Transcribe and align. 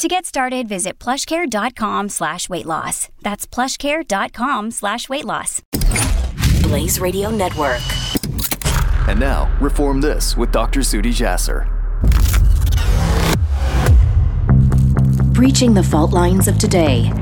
To 0.00 0.08
get 0.08 0.24
started, 0.24 0.66
visit 0.66 0.98
plushcare.com 0.98 2.08
slash 2.08 2.48
weight 2.48 2.64
loss. 2.64 3.10
That's 3.20 3.46
plushcare.com 3.46 4.70
slash 4.70 5.10
weight 5.10 5.26
loss. 5.26 5.60
Blaze 6.62 6.98
Radio 6.98 7.28
Network. 7.28 7.82
And 9.08 9.20
now, 9.20 9.54
Reform 9.60 10.00
This 10.00 10.38
with 10.38 10.52
Dr. 10.52 10.80
Zuhdi 10.80 11.12
Jasser. 11.12 11.68
Breaching 15.34 15.74
the 15.74 15.82
fault 15.82 16.14
lines 16.14 16.48
of 16.48 16.56
today. 16.56 17.12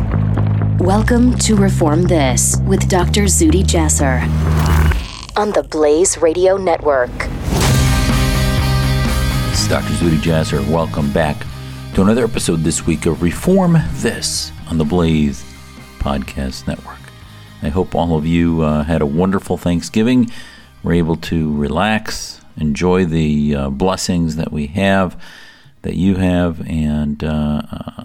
Welcome 0.78 1.36
to 1.38 1.56
Reform 1.56 2.05
This 2.05 2.58
with 2.64 2.88
Dr. 2.88 3.22
Zuhdi 3.22 3.64
Jasser 3.64 4.22
on 5.36 5.50
the 5.50 5.64
Blaze 5.64 6.16
Radio 6.19 6.56
Network. 6.56 7.10
This 9.50 9.62
is 9.62 9.69
Dr. 9.69 9.95
Zuhdi 9.95 10.19
Jasser. 10.19 10.64
Welcome 10.70 11.12
back 11.12 11.45
to 11.98 12.02
another 12.02 12.23
episode 12.23 12.61
this 12.61 12.87
week 12.87 13.07
of 13.07 13.23
Reform 13.23 13.77
This 13.95 14.52
on 14.69 14.79
the 14.79 14.84
Blaze 14.84 15.43
Podcast 15.98 16.69
Network. 16.69 17.01
I 17.61 17.70
hope 17.70 17.93
all 17.93 18.16
of 18.16 18.25
you 18.25 18.62
uh, 18.62 18.84
had 18.84 19.02
a 19.02 19.06
wonderful 19.06 19.56
Thanksgiving, 19.56 20.30
were 20.84 20.92
able 20.92 21.16
to 21.16 21.53
relax, 21.56 22.41
enjoy 22.56 23.05
the 23.05 23.53
uh, 23.53 23.70
blessings 23.70 24.37
that 24.37 24.53
we 24.53 24.69
have, 24.69 25.20
that 25.83 25.97
you 25.97 26.14
have, 26.14 26.64
and 26.69 27.25
uh, 27.25 27.62
uh 27.69 28.05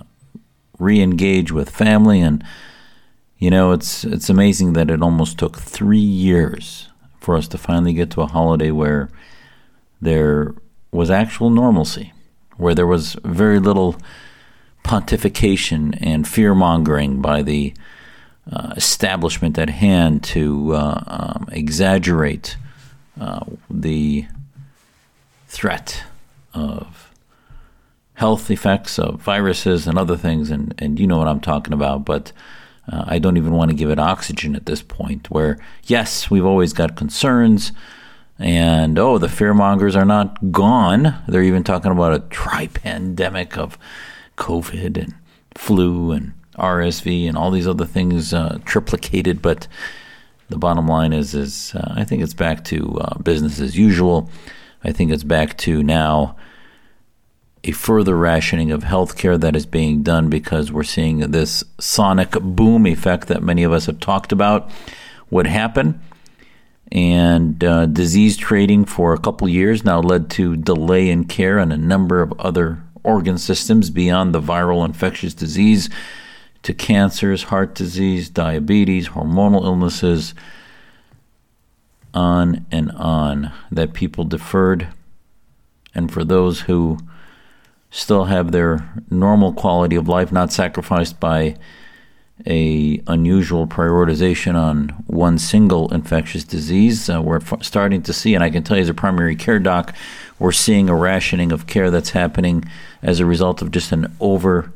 re-engage 0.80 1.52
with 1.52 1.70
family. 1.70 2.20
And 2.20 2.44
you 3.38 3.52
know, 3.52 3.74
it's 3.74 4.04
it's 4.04 4.28
amazing 4.28 4.74
that 4.74 4.90
it 4.90 5.04
almost 5.04 5.38
took 5.38 5.60
three 5.60 6.00
years 6.00 6.90
for 7.20 7.38
us 7.38 7.48
to 7.50 7.60
finally 7.60 7.94
get 7.94 8.10
to 8.10 8.22
a 8.22 8.26
holiday 8.26 8.72
where 8.72 9.12
there 10.02 10.56
was 10.92 11.12
actual 11.12 11.52
normalcy 11.52 12.12
where 12.58 12.76
there 12.76 12.88
was 12.88 13.18
very 13.24 13.60
little 13.60 13.96
pontification 14.84 15.98
and 16.02 16.28
fear 16.28 16.54
mongering 16.54 17.22
by 17.22 17.42
the 17.42 17.74
uh, 18.52 18.74
establishment 18.76 19.58
at 19.58 19.70
hand 19.70 20.24
to 20.24 20.74
uh, 20.74 21.04
um, 21.08 21.48
exaggerate 21.52 22.58
uh, 23.20 23.46
the 23.70 24.26
threat 25.48 26.04
of 26.54 27.12
health 28.16 28.52
effects 28.52 29.00
of 29.00 29.22
viruses 29.22 29.88
and 29.88 29.98
other 29.98 30.18
things, 30.18 30.50
and, 30.50 30.74
and 30.78 31.00
you 31.00 31.08
know 31.08 31.18
what 31.18 31.28
I'm 31.28 31.40
talking 31.40 31.74
about, 31.74 32.06
but 32.06 32.32
uh, 32.92 33.06
I 33.08 33.20
don't 33.20 33.38
even 33.38 33.54
want 33.54 33.72
to 33.72 33.78
give 33.78 33.90
it 33.90 34.00
oxygen 34.00 34.56
at 34.56 34.66
this 34.66 34.82
point. 34.82 35.32
Where, 35.32 35.58
yes, 35.86 36.30
we've 36.30 36.46
always 36.46 36.74
got 36.74 36.96
concerns 36.96 37.72
and 38.40 38.98
oh, 38.98 39.18
the 39.18 39.28
fearmongers 39.28 39.96
are 39.96 40.06
not 40.06 40.52
gone. 40.52 41.22
They're 41.28 41.44
even 41.44 41.64
talking 41.64 41.92
about 41.92 42.14
a 42.14 42.20
tri 42.20 42.68
pandemic 42.68 43.58
of 43.58 43.78
COVID 44.38 44.98
and 44.98 45.14
flu 45.56 46.12
and 46.12 46.34
RSV 46.58 47.28
and 47.28 47.38
all 47.38 47.52
these 47.52 47.68
other 47.68 47.86
things 47.86 48.34
uh, 48.34 48.60
triplicated. 48.66 49.42
But 49.42 49.68
the 50.50 50.58
bottom 50.58 50.88
line 50.88 51.14
is, 51.14 51.34
is 51.36 51.74
uh, 51.76 51.94
I 51.96 52.04
think 52.04 52.24
it's 52.24 52.34
back 52.34 52.64
to 52.66 53.00
uh, 53.00 53.18
business 53.20 53.60
as 53.60 53.78
usual. 53.78 54.30
I 54.84 54.92
think 54.92 55.12
it's 55.12 55.24
back 55.24 55.58
to 55.60 55.84
now 55.84 56.36
a 57.64 57.72
further 57.72 58.18
rationing 58.18 58.72
of 58.72 58.84
healthcare 58.84 59.40
that 59.40 59.56
is 59.56 59.66
being 59.66 60.04
done 60.04 60.30
because 60.30 60.72
we're 60.72 60.84
seeing 60.84 61.20
this 61.20 61.64
sonic 61.80 62.32
boom 62.32 62.86
effect 62.86 63.28
that 63.30 63.42
many 63.42 63.64
of 63.64 63.72
us 63.72 63.86
have 63.86 64.02
talked 64.02 64.34
about 64.34 64.70
would 65.30 65.48
happen 65.48 66.02
and 66.92 67.64
uh, 67.64 67.86
disease 67.88 68.38
trading 68.38 68.86
for 68.86 69.14
a 69.14 69.20
couple 69.20 69.48
years 69.48 69.84
now 69.84 70.00
led 70.00 70.30
to 70.32 70.56
delay 70.56 71.10
in 71.10 71.26
care 71.26 71.60
on 71.60 71.72
a 71.72 71.78
number 71.78 72.22
of 72.22 72.34
other 72.40 72.84
organ 73.04 73.38
systems 73.38 73.90
beyond 73.90 74.34
the 74.34 74.42
viral 74.42 74.86
infectious 74.86 75.34
disease 75.34 75.90
to 76.64 76.74
cancers, 76.74 77.44
heart 77.44 77.76
disease, 77.76 78.30
diabetes, 78.30 79.10
hormonal 79.10 79.64
illnesses, 79.66 80.34
on 82.14 82.66
and 82.72 82.92
on 82.92 83.52
that 83.72 83.94
people 83.94 84.24
deferred. 84.24 84.88
And 85.94 86.12
for 86.12 86.24
those 86.24 86.62
who 86.62 87.00
still 87.90 88.26
have 88.26 88.52
their 88.52 88.90
normal 89.10 89.54
quality 89.54 89.96
of 89.96 90.08
life 90.08 90.32
not 90.32 90.52
sacrificed 90.52 91.20
by 91.20 91.56
a 92.46 93.02
unusual 93.08 93.68
prioritization 93.68 94.56
on 94.56 94.90
one 95.08 95.38
single 95.38 95.94
infectious 95.94 96.44
disease. 96.44 97.10
Uh, 97.10 97.22
we're 97.22 97.38
f- 97.38 97.64
starting 97.64 98.02
to 98.04 98.14
see, 98.14 98.36
and 98.36 98.44
I 98.44 98.50
can 98.50 98.64
tell 98.64 98.78
you 98.78 98.84
as 98.84 98.90
a 98.90 98.94
primary 98.94 99.36
care 99.36 99.60
doc, 99.60 99.96
we're 100.40 100.52
seeing 100.52 100.90
a 100.90 100.96
rationing 100.96 101.52
of 101.52 101.68
care 101.68 101.90
that's 101.90 102.10
happening 102.10 102.66
as 103.02 103.20
a 103.20 103.26
result 103.26 103.62
of 103.62 103.72
just 103.72 103.92
an 103.92 104.14
over 104.20 104.74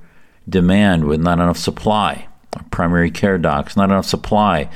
demand 0.47 1.05
with 1.05 1.19
not 1.19 1.39
enough 1.39 1.57
supply. 1.57 2.27
Primary 2.71 3.11
care 3.11 3.37
docs, 3.37 3.75
not 3.75 3.89
enough 3.89 4.05
supply 4.05 4.69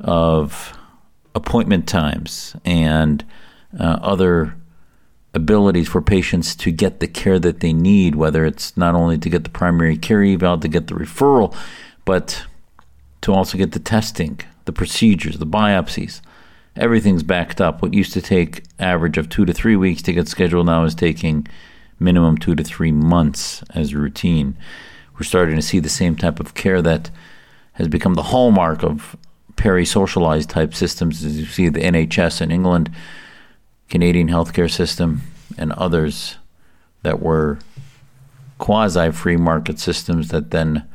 of 0.00 0.76
appointment 1.34 1.86
times 1.86 2.56
and 2.64 3.24
uh, 3.78 3.98
other 4.02 4.56
abilities 5.32 5.86
for 5.86 6.02
patients 6.02 6.56
to 6.56 6.72
get 6.72 6.98
the 6.98 7.06
care 7.06 7.38
that 7.38 7.60
they 7.60 7.72
need, 7.72 8.16
whether 8.16 8.44
it's 8.44 8.76
not 8.76 8.94
only 8.94 9.18
to 9.18 9.28
get 9.28 9.44
the 9.44 9.50
primary 9.50 9.96
care 9.96 10.24
eval, 10.24 10.58
to 10.58 10.68
get 10.68 10.88
the 10.88 10.94
referral, 10.94 11.54
but 12.06 12.46
to 13.20 13.34
also 13.34 13.58
get 13.58 13.72
the 13.72 13.78
testing, 13.78 14.40
the 14.64 14.72
procedures, 14.72 15.36
the 15.36 15.46
biopsies. 15.46 16.22
Everything's 16.74 17.22
backed 17.22 17.60
up. 17.60 17.82
What 17.82 17.92
used 17.92 18.14
to 18.14 18.22
take 18.22 18.62
average 18.78 19.18
of 19.18 19.28
two 19.28 19.44
to 19.44 19.52
three 19.52 19.76
weeks 19.76 20.00
to 20.02 20.14
get 20.14 20.28
scheduled 20.28 20.66
now 20.66 20.84
is 20.84 20.94
taking 20.94 21.46
minimum 21.98 22.38
two 22.38 22.54
to 22.54 22.64
three 22.64 22.92
months 22.92 23.62
as 23.74 23.94
routine. 23.94 24.56
We're 25.14 25.24
starting 25.24 25.56
to 25.56 25.62
see 25.62 25.80
the 25.80 25.88
same 25.88 26.16
type 26.16 26.40
of 26.40 26.54
care 26.54 26.80
that 26.82 27.10
has 27.74 27.88
become 27.88 28.14
the 28.14 28.24
hallmark 28.24 28.82
of 28.82 29.16
peri-socialized 29.56 30.50
type 30.50 30.74
systems, 30.74 31.24
as 31.24 31.38
you 31.38 31.46
see 31.46 31.68
the 31.68 31.80
NHS 31.80 32.40
in 32.40 32.50
England, 32.50 32.90
Canadian 33.88 34.28
healthcare 34.28 34.70
system, 34.70 35.22
and 35.58 35.72
others 35.72 36.36
that 37.02 37.20
were 37.20 37.58
quasi 38.58 39.10
free 39.10 39.36
market 39.36 39.78
systems 39.78 40.28
that 40.28 40.50
then 40.50 40.86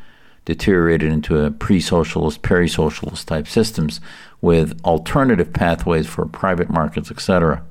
deteriorated 0.46 1.12
into 1.12 1.40
a 1.40 1.52
pre-socialist, 1.52 2.42
peri-socialist 2.42 3.28
type 3.28 3.48
systems 3.48 4.02
with 4.42 4.80
alternative 4.84 5.54
pathways 5.54 6.08
for 6.08 6.26
private 6.26 6.70
markets, 6.70 7.12
etc. 7.12 7.64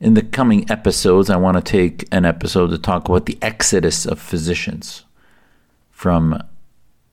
In 0.00 0.14
the 0.14 0.22
coming 0.22 0.70
episodes, 0.70 1.30
I 1.30 1.36
want 1.36 1.56
to 1.56 1.62
take 1.62 2.06
an 2.12 2.24
episode 2.24 2.70
to 2.70 2.78
talk 2.78 3.08
about 3.08 3.26
the 3.26 3.38
exodus 3.40 4.06
of 4.06 4.18
physicians 4.18 5.04
from 5.90 6.42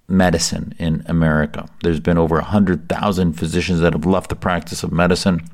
medicine 0.07 0.73
in 0.77 1.03
America. 1.07 1.67
There's 1.81 1.99
been 1.99 2.17
over 2.17 2.35
100,000 2.35 3.33
physicians 3.33 3.79
that 3.79 3.93
have 3.93 4.05
left 4.05 4.29
the 4.29 4.35
practice 4.35 4.83
of 4.83 4.91
medicine. 4.91 5.47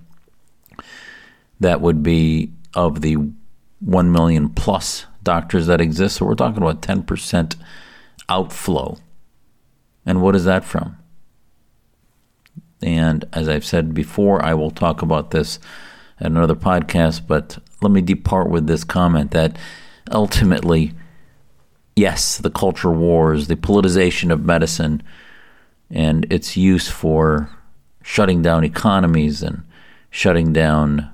That 1.59 1.81
would 1.81 2.01
be 2.01 2.51
of 2.73 3.01
the 3.01 3.17
1 3.79 4.11
million 4.11 4.49
plus 4.49 5.05
doctors 5.23 5.67
that 5.67 5.81
exist. 5.81 6.17
So 6.17 6.25
we're 6.25 6.35
talking 6.35 6.61
about 6.61 6.81
10% 6.81 7.55
outflow. 8.27 8.97
And 10.05 10.21
what 10.21 10.35
is 10.35 10.45
that 10.45 10.63
from? 10.63 10.97
And 12.81 13.25
as 13.33 13.49
I've 13.49 13.65
said 13.65 13.93
before, 13.93 14.43
I 14.43 14.53
will 14.53 14.71
talk 14.71 15.01
about 15.01 15.31
this 15.31 15.59
at 16.19 16.27
another 16.27 16.55
podcast, 16.55 17.27
but 17.27 17.57
let 17.81 17.91
me 17.91 18.01
depart 18.01 18.49
with 18.49 18.67
this 18.67 18.83
comment 18.83 19.31
that 19.31 19.57
ultimately, 20.11 20.93
yes, 21.95 22.37
the 22.37 22.49
culture 22.49 22.91
wars, 22.91 23.47
the 23.47 23.55
politicization 23.55 24.31
of 24.31 24.45
medicine, 24.45 25.03
and 25.89 26.31
its 26.31 26.55
use 26.55 26.87
for 26.87 27.49
shutting 28.01 28.41
down 28.41 28.63
economies 28.63 29.43
and 29.43 29.63
shutting 30.09 30.53
down 30.53 31.09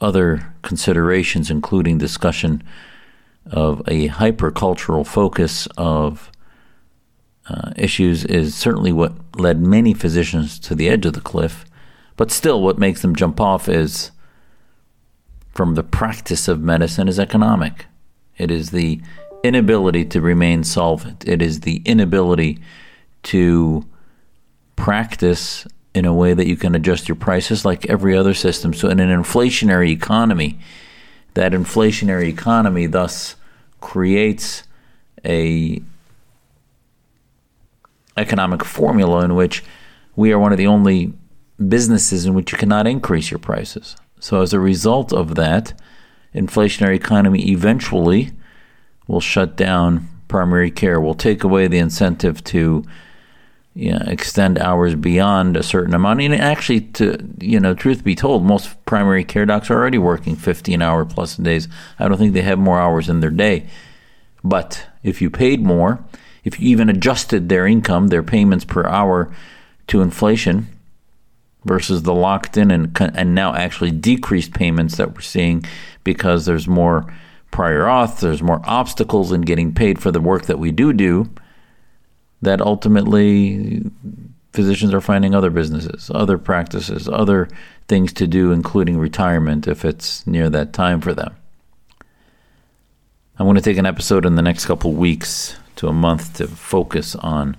other 0.00 0.54
considerations, 0.66 1.50
including 1.50 1.96
discussion 1.96 2.62
of 3.46 3.80
a 3.86 4.08
hypercultural 4.08 5.06
focus 5.06 5.66
of 5.78 6.30
uh, 7.48 7.70
issues, 7.76 8.24
is 8.24 8.54
certainly 8.54 8.92
what 8.92 9.12
led 9.36 9.60
many 9.60 9.94
physicians 9.94 10.58
to 10.58 10.74
the 10.74 10.88
edge 10.88 11.06
of 11.06 11.14
the 11.14 11.20
cliff. 11.20 11.64
But 12.16 12.32
still, 12.32 12.60
what 12.60 12.78
makes 12.78 13.00
them 13.00 13.14
jump 13.14 13.40
off 13.40 13.68
is 13.68 14.10
from 15.54 15.74
the 15.74 15.84
practice 15.84 16.48
of 16.48 16.60
medicine 16.60 17.08
is 17.08 17.18
economic. 17.18 17.86
It 18.36 18.50
is 18.50 18.70
the 18.70 19.00
inability 19.44 20.04
to 20.06 20.20
remain 20.20 20.64
solvent. 20.64 21.26
It 21.26 21.40
is 21.40 21.60
the 21.60 21.80
inability 21.84 22.58
to 23.22 23.86
practice 24.74 25.66
in 25.96 26.04
a 26.04 26.12
way 26.12 26.34
that 26.34 26.46
you 26.46 26.58
can 26.58 26.74
adjust 26.74 27.08
your 27.08 27.16
prices 27.16 27.64
like 27.64 27.88
every 27.88 28.14
other 28.14 28.34
system. 28.34 28.74
So, 28.74 28.90
in 28.90 29.00
an 29.00 29.08
inflationary 29.08 29.88
economy, 29.88 30.58
that 31.32 31.52
inflationary 31.52 32.26
economy 32.28 32.84
thus 32.84 33.34
creates 33.80 34.64
a 35.24 35.80
economic 38.18 38.62
formula 38.62 39.24
in 39.24 39.34
which 39.34 39.64
we 40.16 40.32
are 40.32 40.38
one 40.38 40.52
of 40.52 40.58
the 40.58 40.66
only 40.66 41.14
businesses 41.66 42.26
in 42.26 42.34
which 42.34 42.52
you 42.52 42.58
cannot 42.58 42.86
increase 42.86 43.30
your 43.30 43.38
prices. 43.38 43.96
So, 44.20 44.42
as 44.42 44.52
a 44.52 44.60
result 44.60 45.14
of 45.14 45.34
that, 45.36 45.72
inflationary 46.34 46.96
economy 46.96 47.50
eventually 47.50 48.32
will 49.08 49.22
shut 49.22 49.56
down 49.56 50.08
primary 50.28 50.70
care, 50.70 51.00
will 51.00 51.14
take 51.14 51.42
away 51.42 51.68
the 51.68 51.78
incentive 51.78 52.44
to 52.44 52.84
you 53.76 53.92
know, 53.92 54.02
extend 54.06 54.58
hours 54.58 54.94
beyond 54.94 55.54
a 55.54 55.62
certain 55.62 55.92
amount. 55.92 56.22
And 56.22 56.34
actually, 56.34 56.80
to 56.80 57.18
you 57.38 57.60
know, 57.60 57.74
truth 57.74 58.02
be 58.02 58.14
told, 58.14 58.42
most 58.42 58.84
primary 58.86 59.22
care 59.22 59.44
docs 59.44 59.70
are 59.70 59.78
already 59.78 59.98
working 59.98 60.34
15 60.34 60.80
hour 60.80 61.04
plus 61.04 61.36
days. 61.36 61.68
I 61.98 62.08
don't 62.08 62.16
think 62.16 62.32
they 62.32 62.40
have 62.40 62.58
more 62.58 62.80
hours 62.80 63.10
in 63.10 63.20
their 63.20 63.30
day. 63.30 63.66
But 64.42 64.86
if 65.02 65.20
you 65.20 65.28
paid 65.28 65.62
more, 65.62 66.02
if 66.42 66.58
you 66.58 66.70
even 66.70 66.88
adjusted 66.88 67.50
their 67.50 67.66
income, 67.66 68.08
their 68.08 68.22
payments 68.22 68.64
per 68.64 68.86
hour 68.86 69.30
to 69.88 70.00
inflation 70.00 70.68
versus 71.66 72.02
the 72.02 72.14
locked 72.14 72.56
in 72.56 72.70
and, 72.70 72.96
and 73.00 73.34
now 73.34 73.54
actually 73.54 73.90
decreased 73.90 74.54
payments 74.54 74.96
that 74.96 75.14
we're 75.14 75.20
seeing 75.20 75.64
because 76.02 76.46
there's 76.46 76.66
more 76.66 77.12
prior 77.50 77.82
auth, 77.82 78.20
there's 78.20 78.42
more 78.42 78.62
obstacles 78.64 79.32
in 79.32 79.42
getting 79.42 79.74
paid 79.74 80.00
for 80.00 80.10
the 80.10 80.20
work 80.20 80.46
that 80.46 80.58
we 80.58 80.70
do 80.70 80.94
do, 80.94 81.28
that 82.42 82.60
ultimately 82.60 83.82
physicians 84.52 84.94
are 84.94 85.00
finding 85.00 85.34
other 85.34 85.50
businesses, 85.50 86.10
other 86.14 86.38
practices, 86.38 87.08
other 87.08 87.48
things 87.88 88.12
to 88.14 88.26
do, 88.26 88.52
including 88.52 88.98
retirement 88.98 89.68
if 89.68 89.84
it's 89.84 90.26
near 90.26 90.48
that 90.50 90.72
time 90.72 91.00
for 91.00 91.14
them. 91.14 91.36
I'm 93.38 93.46
going 93.46 93.56
to 93.56 93.62
take 93.62 93.76
an 93.76 93.86
episode 93.86 94.24
in 94.24 94.34
the 94.34 94.42
next 94.42 94.64
couple 94.64 94.92
weeks 94.92 95.56
to 95.76 95.88
a 95.88 95.92
month 95.92 96.34
to 96.38 96.48
focus 96.48 97.14
on 97.16 97.56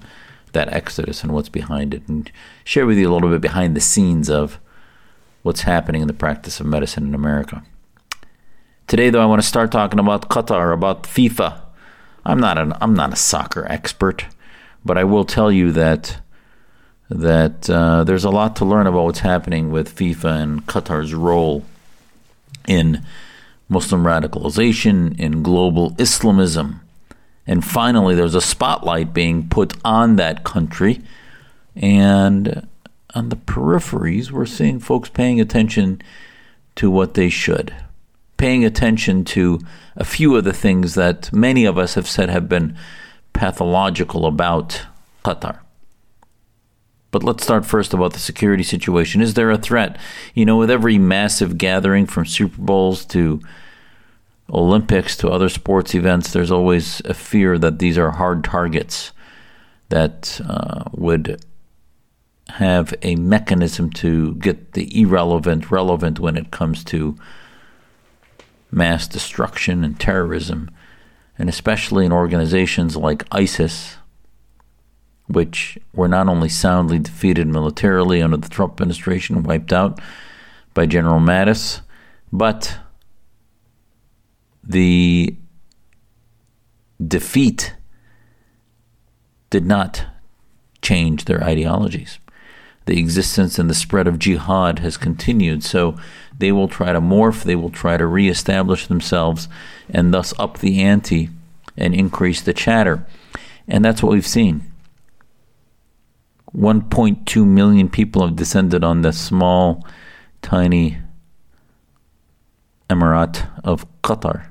that 0.53 0.74
exodus 0.74 1.23
and 1.23 1.31
what's 1.31 1.50
behind 1.50 1.94
it 1.94 2.07
and 2.07 2.31
share 2.63 2.88
with 2.88 2.97
you 2.97 3.12
a 3.12 3.13
little 3.13 3.30
bit 3.30 3.41
behind 3.41 3.75
the 3.75 3.81
scenes 3.81 4.27
of 4.27 4.59
what's 5.44 5.62
happening 5.62 6.01
in 6.01 6.07
the 6.07 6.13
practice 6.13 6.59
of 6.59 6.65
medicine 6.65 7.07
in 7.07 7.13
America. 7.13 7.63
Today, 8.88 9.09
though, 9.09 9.21
I 9.21 9.25
want 9.25 9.41
to 9.41 9.47
start 9.47 9.71
talking 9.71 10.00
about 10.00 10.30
Qatar, 10.30 10.73
about 10.73 11.03
FIFA. 11.03 11.62
I'm 12.25 12.39
not 12.39 12.57
an 12.57 12.73
I'm 12.81 12.94
not 12.94 13.13
a 13.13 13.15
soccer 13.15 13.65
expert, 13.69 14.25
but 14.87 14.97
I 14.97 15.03
will 15.03 15.25
tell 15.25 15.51
you 15.51 15.71
that 15.73 16.19
that 17.09 17.69
uh, 17.69 18.03
there's 18.03 18.25
a 18.25 18.29
lot 18.29 18.55
to 18.57 18.65
learn 18.65 18.87
about 18.87 19.05
what's 19.05 19.19
happening 19.19 19.71
with 19.71 19.95
FIFA 19.95 20.41
and 20.41 20.65
Qatar's 20.65 21.13
role 21.13 21.63
in 22.67 23.01
Muslim 23.69 24.03
radicalization, 24.03 25.17
in 25.17 25.41
global 25.41 25.95
Islamism, 25.97 26.81
and 27.47 27.63
finally, 27.63 28.13
there's 28.13 28.35
a 28.35 28.41
spotlight 28.41 29.13
being 29.13 29.47
put 29.47 29.73
on 29.85 30.17
that 30.17 30.43
country. 30.43 31.01
And 31.75 32.67
on 33.15 33.29
the 33.29 33.37
peripheries, 33.37 34.31
we're 34.31 34.45
seeing 34.45 34.79
folks 34.79 35.09
paying 35.09 35.39
attention 35.39 36.01
to 36.75 36.91
what 36.91 37.13
they 37.13 37.29
should, 37.29 37.73
paying 38.35 38.65
attention 38.65 39.23
to 39.23 39.61
a 39.95 40.03
few 40.03 40.35
of 40.35 40.43
the 40.43 40.53
things 40.53 40.95
that 40.95 41.31
many 41.31 41.63
of 41.63 41.77
us 41.77 41.93
have 41.93 42.07
said 42.07 42.29
have 42.29 42.49
been 42.49 42.77
pathological 43.37 44.25
about 44.25 44.85
Qatar. 45.23 45.59
But 47.11 47.23
let's 47.23 47.43
start 47.43 47.65
first 47.65 47.93
about 47.93 48.13
the 48.13 48.19
security 48.19 48.63
situation. 48.63 49.21
Is 49.21 49.35
there 49.35 49.51
a 49.51 49.57
threat? 49.57 49.97
You 50.33 50.45
know, 50.45 50.57
with 50.57 50.69
every 50.69 50.97
massive 50.97 51.57
gathering 51.57 52.05
from 52.05 52.25
Super 52.25 52.61
Bowls 52.61 53.05
to 53.05 53.39
Olympics 54.51 55.15
to 55.17 55.29
other 55.29 55.49
sports 55.49 55.95
events, 55.95 56.33
there's 56.33 56.51
always 56.51 57.01
a 57.05 57.13
fear 57.13 57.57
that 57.59 57.79
these 57.79 57.97
are 57.97 58.11
hard 58.11 58.43
targets 58.43 59.11
that 59.89 60.41
uh, 60.45 60.83
would 60.91 61.45
have 62.49 62.93
a 63.01 63.15
mechanism 63.15 63.89
to 63.91 64.35
get 64.35 64.73
the 64.73 64.99
irrelevant 64.99 65.69
relevant 65.69 66.19
when 66.19 66.37
it 66.37 66.49
comes 66.51 66.83
to 66.85 67.15
mass 68.71 69.07
destruction 69.07 69.83
and 69.83 69.99
terrorism, 69.99 70.69
and 71.37 71.49
especially 71.49 72.05
in 72.05 72.11
organizations 72.11 72.95
like 72.95 73.25
ISIS, 73.31 73.97
which 75.27 75.77
were 75.93 76.07
not 76.07 76.27
only 76.27 76.49
soundly 76.49 76.99
defeated 76.99 77.47
militarily 77.47 78.21
under 78.21 78.37
the 78.37 78.49
Trump 78.49 78.73
administration, 78.73 79.43
wiped 79.43 79.73
out 79.73 79.99
by 80.73 80.85
General 80.85 81.19
Mattis, 81.19 81.81
but 82.31 82.77
the 84.63 85.35
defeat 87.05 87.75
did 89.49 89.65
not 89.65 90.05
change 90.81 91.25
their 91.25 91.43
ideologies. 91.43 92.19
The 92.85 92.99
existence 92.99 93.59
and 93.59 93.69
the 93.69 93.73
spread 93.73 94.07
of 94.07 94.19
jihad 94.19 94.79
has 94.79 94.95
continued, 94.95 95.63
so 95.63 95.97
they 96.37 96.51
will 96.51 96.67
try 96.67 96.93
to 96.93 97.01
morph, 97.01 97.43
they 97.43 97.55
will 97.55 97.69
try 97.69 97.97
to 97.97 98.05
reestablish 98.05 98.87
themselves, 98.87 99.47
and 99.89 100.13
thus 100.13 100.33
up 100.39 100.59
the 100.59 100.81
ante 100.81 101.29
and 101.75 101.93
increase 101.93 102.41
the 102.41 102.53
chatter. 102.53 103.05
And 103.67 103.83
that's 103.83 104.01
what 104.01 104.13
we've 104.13 104.27
seen. 104.27 104.71
1.2 106.55 107.45
million 107.45 107.89
people 107.89 108.25
have 108.25 108.35
descended 108.35 108.83
on 108.83 109.01
the 109.01 109.13
small, 109.13 109.85
tiny 110.41 110.97
Emirate 112.89 113.47
of 113.63 113.85
Qatar 114.01 114.47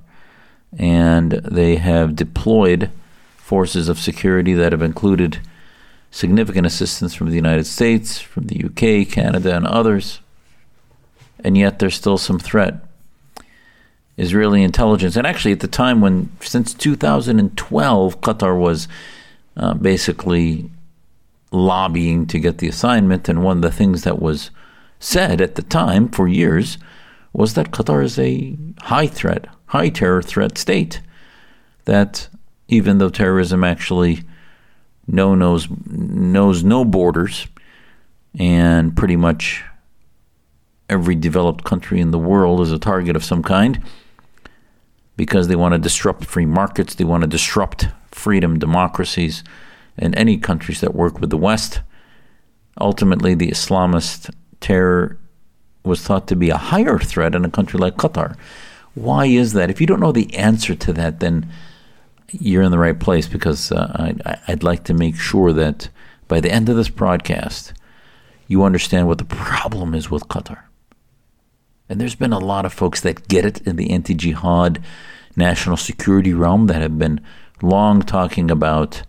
and 0.79 1.33
they 1.33 1.77
have 1.77 2.17
deployed 2.17 2.91
forces 3.37 3.89
of 3.89 3.99
security 3.99 4.53
that 4.55 4.73
have 4.73 4.83
included 4.83 5.39
significant 6.11 6.67
assistance 6.67 7.15
from 7.15 7.31
the 7.31 7.37
United 7.37 7.65
States, 7.65 8.19
from 8.19 8.47
the 8.47 8.65
UK, 8.65 9.09
Canada, 9.09 9.57
and 9.57 9.67
others. 9.67 10.21
And 11.47 11.57
yet 11.57 11.79
there's 11.79 11.95
still 11.95 12.19
some 12.19 12.41
threat. 12.41 12.75
Israeli 14.17 14.65
intelligence, 14.65 15.15
and 15.15 15.25
actually 15.25 15.53
at 15.53 15.61
the 15.61 15.69
time 15.69 16.01
when, 16.01 16.29
since 16.41 16.75
2012, 16.75 18.21
Qatar 18.21 18.59
was 18.59 18.89
uh, 19.57 19.75
basically 19.75 20.69
lobbying 21.53 22.27
to 22.27 22.41
get 22.41 22.59
the 22.59 22.67
assignment, 22.67 23.29
and 23.29 23.45
one 23.45 23.59
of 23.59 23.63
the 23.63 23.71
things 23.71 24.03
that 24.03 24.21
was 24.21 24.51
said 24.99 25.41
at 25.41 25.55
the 25.55 25.63
time 25.63 26.09
for 26.09 26.27
years 26.27 26.79
was 27.33 27.55
that 27.55 27.71
Qatar 27.71 28.03
is 28.03 28.19
a 28.19 28.57
high 28.81 29.07
threat, 29.07 29.47
high 29.67 29.91
terror 29.91 30.23
threat 30.23 30.59
state. 30.59 31.01
That 31.85 32.29
even 32.67 32.99
though 32.99 33.09
terrorism 33.09 33.63
actually 33.63 34.25
no 35.07 35.37
knows 35.37 35.69
knows 35.87 36.65
no 36.65 36.85
borders, 36.85 37.47
and 38.37 38.97
pretty 38.97 39.15
much 39.15 39.63
every 40.89 41.15
developed 41.15 41.65
country 41.65 42.01
in 42.01 42.11
the 42.11 42.19
world 42.19 42.61
is 42.61 42.73
a 42.73 42.79
target 42.79 43.17
of 43.17 43.25
some 43.25 43.43
kind 43.43 43.83
because 45.17 45.49
they 45.49 45.57
want 45.57 45.73
to 45.73 45.79
disrupt 45.79 46.25
free 46.25 46.47
markets, 46.47 46.95
they 46.95 47.05
want 47.05 47.23
to 47.23 47.27
disrupt 47.27 47.89
freedom, 48.11 48.59
democracies, 48.59 49.43
and 49.97 50.17
any 50.17 50.37
countries 50.37 50.81
that 50.81 50.95
work 50.95 51.21
with 51.21 51.31
the 51.31 51.39
West. 51.39 51.81
Ultimately, 52.79 53.35
the 53.35 53.49
Islamist 53.49 54.31
terror 54.61 55.19
was 55.83 56.03
thought 56.03 56.29
to 56.29 56.37
be 56.37 56.51
a 56.51 56.57
higher 56.57 56.99
threat 56.99 57.35
in 57.35 57.45
a 57.45 57.51
country 57.51 57.79
like 57.79 57.97
Qatar. 57.97 58.37
Why 58.95 59.27
is 59.27 59.53
that? 59.55 59.71
If 59.71 59.81
you 59.81 59.87
don't 59.87 60.01
know 60.01 60.13
the 60.13 60.35
answer 60.37 60.75
to 60.75 60.93
that, 60.95 61.21
then 61.21 61.49
you're 62.31 62.63
in 62.63 62.71
the 62.71 62.79
right 62.79 62.99
place 62.99 63.29
because 63.29 63.73
uh, 63.73 64.15
I, 64.27 64.39
I'd 64.49 64.63
like 64.63 64.85
to 64.85 64.95
make 64.95 65.17
sure 65.17 65.53
that 65.53 65.89
by 66.29 66.41
the 66.41 66.51
end 66.51 66.69
of 66.69 66.77
this 66.77 66.89
broadcast, 66.89 67.73
you 68.49 68.65
understand 68.65 69.07
what 69.07 69.19
the 69.19 69.25
problem 69.25 69.95
is 69.95 70.11
with 70.11 70.29
Qatar. 70.29 70.63
And 71.89 72.01
there's 72.01 72.15
been 72.15 72.33
a 72.33 72.39
lot 72.39 72.65
of 72.65 72.73
folks 72.73 73.01
that 73.03 73.29
get 73.29 73.45
it 73.45 73.61
in 73.67 73.77
the 73.77 73.91
anti 73.91 74.15
jihad 74.15 74.83
national 75.37 75.77
security 75.77 76.33
realm 76.33 76.67
that 76.67 76.81
have 76.81 76.99
been 76.99 77.21
long 77.63 78.03
talking 78.03 78.51
about 78.51 79.03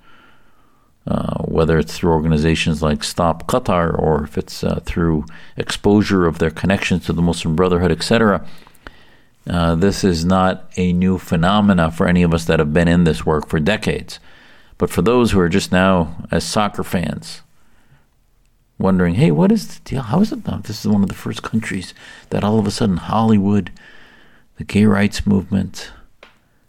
uh, 1.08 1.42
whether 1.44 1.80
it's 1.80 1.98
through 1.98 2.12
organizations 2.12 2.82
like 2.82 3.04
Stop 3.04 3.48
Qatar 3.48 3.98
or 3.98 4.26
if 4.26 4.38
it's 4.38 4.64
uh, 4.64 4.82
through 4.84 5.26
exposure 5.56 6.28
of 6.28 6.40
their 6.40 6.50
connections 6.50 7.06
to 7.06 7.14
the 7.14 7.22
Muslim 7.22 7.56
Brotherhood, 7.56 7.92
etc. 7.92 8.46
Uh, 9.50 9.76
this 9.76 10.04
is 10.04 10.26
not 10.26 10.70
a 10.76 10.92
new 10.92 11.18
phenomena 11.18 11.90
for 11.92 12.08
any 12.08 12.24
of 12.24 12.34
us 12.34 12.46
that 12.46 12.60
have 12.60 12.74
been 12.74 12.90
in 12.90 13.06
this 13.06 13.26
work 13.26 13.48
for 13.48 13.60
decades. 13.60 14.20
But 14.78 14.90
for 14.90 15.02
those 15.02 15.32
who 15.32 15.40
are 15.40 15.50
just 15.50 15.72
now, 15.72 16.26
as 16.30 16.44
soccer 16.44 16.84
fans, 16.84 17.42
wondering, 18.80 19.16
hey, 19.16 19.32
what 19.32 19.52
is 19.52 19.68
the 19.68 19.80
deal? 19.84 20.02
How 20.04 20.22
is 20.22 20.32
it 20.32 20.46
now? 20.46 20.58
This 20.58 20.86
is 20.86 20.92
one 20.92 21.04
of 21.04 21.10
the 21.10 21.16
first 21.16 21.44
countries 21.44 21.94
that 22.30 22.44
all 22.44 22.60
of 22.60 22.68
a 22.68 22.72
sudden 22.72 22.98
Hollywood, 22.98 23.72
the 24.58 24.64
gay 24.64 24.86
rights 24.86 25.26
movement, 25.26 25.92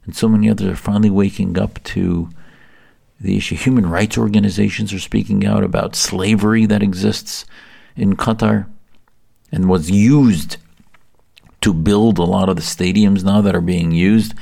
and 0.05 0.17
so 0.17 0.29
many 0.29 0.49
others 0.49 0.69
are 0.69 0.77
finally 0.77 1.11
waking 1.11 1.59
up 1.59 1.83
to 1.85 2.31
the 3.21 3.37
issue. 3.37 3.57
Human 3.57 3.89
rights 3.89 4.17
organizations 4.17 4.93
are 4.93 4.99
speaking 4.99 5.45
out 5.45 5.65
about 5.65 5.97
slavery 5.97 6.67
that 6.67 6.83
exists 6.83 7.45
in 7.97 8.17
Qatar 8.17 8.67
and 9.53 9.69
was 9.69 9.91
used 9.91 10.57
to 11.61 11.75
build 11.75 12.19
a 12.19 12.25
lot 12.25 12.49
of 12.49 12.57
the 12.57 12.63
stadiums 12.63 13.25
now 13.25 13.41
that 13.41 13.55
are 13.55 13.61
being 13.61 13.91
used 13.91 14.35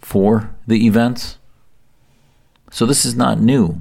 for 0.00 0.50
the 0.66 0.86
events. 0.86 1.38
So 2.70 2.86
this 2.86 3.04
is 3.04 3.14
not 3.14 3.40
new. 3.40 3.80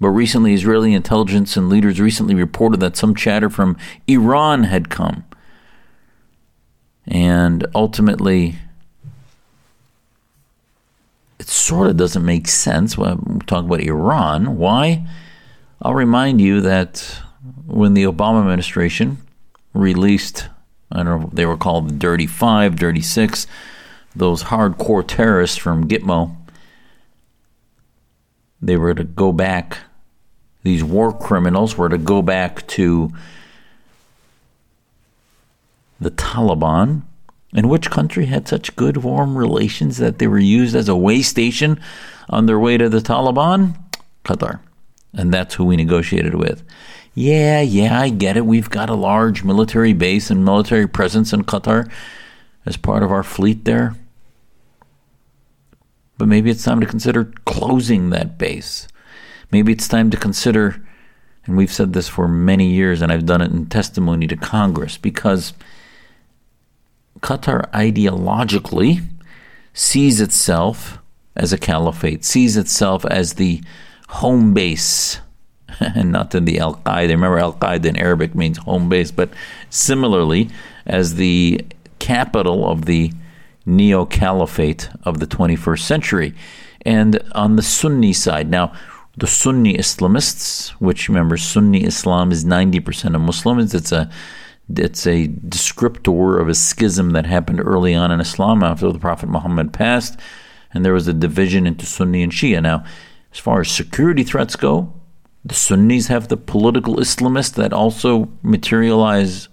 But 0.00 0.10
recently, 0.10 0.54
Israeli 0.54 0.94
intelligence 0.94 1.56
and 1.56 1.68
leaders 1.68 2.00
recently 2.00 2.34
reported 2.34 2.80
that 2.80 2.96
some 2.96 3.14
chatter 3.14 3.50
from 3.50 3.76
Iran 4.06 4.64
had 4.64 4.90
come. 4.90 5.24
And 7.06 7.66
ultimately, 7.74 8.56
it 11.38 11.48
sort 11.48 11.88
of 11.88 11.96
doesn't 11.96 12.24
make 12.24 12.48
sense 12.48 12.96
when 12.96 13.20
we 13.24 13.38
talk 13.40 13.64
about 13.64 13.80
Iran. 13.80 14.56
Why? 14.56 15.06
I'll 15.82 15.94
remind 15.94 16.40
you 16.40 16.60
that 16.60 17.20
when 17.66 17.94
the 17.94 18.04
Obama 18.04 18.40
administration 18.40 19.18
released, 19.72 20.48
I 20.92 21.02
don't 21.02 21.20
know, 21.20 21.30
they 21.32 21.46
were 21.46 21.56
called 21.56 21.88
the 21.88 21.94
Dirty 21.94 22.26
Five, 22.26 22.76
Dirty 22.76 23.00
Six, 23.00 23.46
those 24.14 24.44
hardcore 24.44 25.06
terrorists 25.06 25.56
from 25.56 25.88
Gitmo, 25.88 26.36
they 28.60 28.76
were 28.76 28.94
to 28.94 29.04
go 29.04 29.32
back, 29.32 29.78
these 30.62 30.84
war 30.84 31.16
criminals 31.16 31.76
were 31.76 31.88
to 31.88 31.98
go 31.98 32.22
back 32.22 32.66
to 32.68 33.10
the 36.00 36.10
Taliban. 36.10 37.02
And 37.54 37.70
which 37.70 37.90
country 37.90 38.26
had 38.26 38.46
such 38.46 38.76
good, 38.76 38.98
warm 38.98 39.36
relations 39.36 39.96
that 39.96 40.18
they 40.18 40.26
were 40.26 40.38
used 40.38 40.76
as 40.76 40.88
a 40.88 40.96
way 40.96 41.22
station 41.22 41.80
on 42.28 42.44
their 42.44 42.58
way 42.58 42.76
to 42.76 42.88
the 42.88 42.98
Taliban? 42.98 43.78
Qatar. 44.24 44.60
And 45.14 45.32
that's 45.32 45.54
who 45.54 45.64
we 45.64 45.76
negotiated 45.76 46.34
with. 46.34 46.62
Yeah, 47.14 47.62
yeah, 47.62 47.98
I 47.98 48.10
get 48.10 48.36
it. 48.36 48.44
We've 48.44 48.68
got 48.68 48.90
a 48.90 48.94
large 48.94 49.42
military 49.42 49.94
base 49.94 50.30
and 50.30 50.44
military 50.44 50.86
presence 50.86 51.32
in 51.32 51.44
Qatar 51.44 51.90
as 52.66 52.76
part 52.76 53.02
of 53.02 53.10
our 53.10 53.22
fleet 53.22 53.64
there. 53.64 53.96
But 56.18 56.28
maybe 56.28 56.50
it's 56.50 56.64
time 56.64 56.80
to 56.80 56.86
consider 56.86 57.32
closing 57.46 58.10
that 58.10 58.36
base. 58.36 58.88
Maybe 59.50 59.72
it's 59.72 59.88
time 59.88 60.10
to 60.10 60.16
consider, 60.16 60.82
and 61.46 61.56
we've 61.56 61.72
said 61.72 61.92
this 61.92 62.08
for 62.08 62.28
many 62.28 62.70
years, 62.70 63.00
and 63.00 63.10
I've 63.10 63.26
done 63.26 63.40
it 63.40 63.50
in 63.50 63.66
testimony 63.66 64.26
to 64.26 64.36
Congress, 64.36 64.98
because 64.98 65.54
Qatar 67.20 67.70
ideologically 67.70 69.04
sees 69.72 70.20
itself 70.20 70.98
as 71.36 71.52
a 71.52 71.58
caliphate, 71.58 72.24
sees 72.24 72.56
itself 72.56 73.04
as 73.06 73.34
the 73.34 73.62
home 74.08 74.52
base 74.54 75.20
and 75.80 76.12
not 76.12 76.34
in 76.34 76.44
the 76.44 76.58
Al 76.58 76.76
Qaeda. 76.76 77.08
Remember, 77.10 77.38
Al 77.38 77.54
Qaeda 77.54 77.86
in 77.86 77.96
Arabic 77.96 78.34
means 78.34 78.58
home 78.58 78.88
base, 78.88 79.10
but 79.10 79.30
similarly, 79.70 80.50
as 80.86 81.14
the 81.14 81.64
capital 81.98 82.68
of 82.68 82.84
the 82.86 83.12
neo 83.66 84.04
caliphate 84.04 84.88
of 85.04 85.20
the 85.20 85.26
21st 85.26 85.80
century. 85.80 86.34
And 86.82 87.20
on 87.32 87.56
the 87.56 87.62
Sunni 87.62 88.12
side, 88.12 88.48
now, 88.48 88.72
the 89.18 89.26
Sunni 89.26 89.76
Islamists, 89.76 90.70
which 90.78 91.08
remember, 91.08 91.36
Sunni 91.36 91.82
Islam 91.84 92.30
is 92.30 92.44
90% 92.44 93.16
of 93.16 93.20
Muslims, 93.20 93.74
it's 93.74 93.92
a 93.92 94.10
it's 94.76 95.06
a 95.06 95.28
descriptor 95.28 96.38
of 96.38 96.46
a 96.46 96.54
schism 96.54 97.10
that 97.10 97.24
happened 97.24 97.58
early 97.58 97.94
on 97.94 98.10
in 98.10 98.20
Islam 98.20 98.62
after 98.62 98.92
the 98.92 98.98
Prophet 98.98 99.30
Muhammad 99.30 99.72
passed, 99.72 100.20
and 100.72 100.84
there 100.84 100.92
was 100.92 101.08
a 101.08 101.14
division 101.14 101.66
into 101.66 101.86
Sunni 101.86 102.22
and 102.22 102.30
Shia. 102.30 102.62
Now, 102.62 102.84
as 103.32 103.38
far 103.38 103.60
as 103.60 103.70
security 103.70 104.22
threats 104.22 104.56
go, 104.56 104.92
the 105.42 105.54
Sunnis 105.54 106.08
have 106.08 106.28
the 106.28 106.36
political 106.36 106.96
Islamists 106.96 107.54
that 107.54 107.72
also 107.72 108.28
materialize 108.42 109.48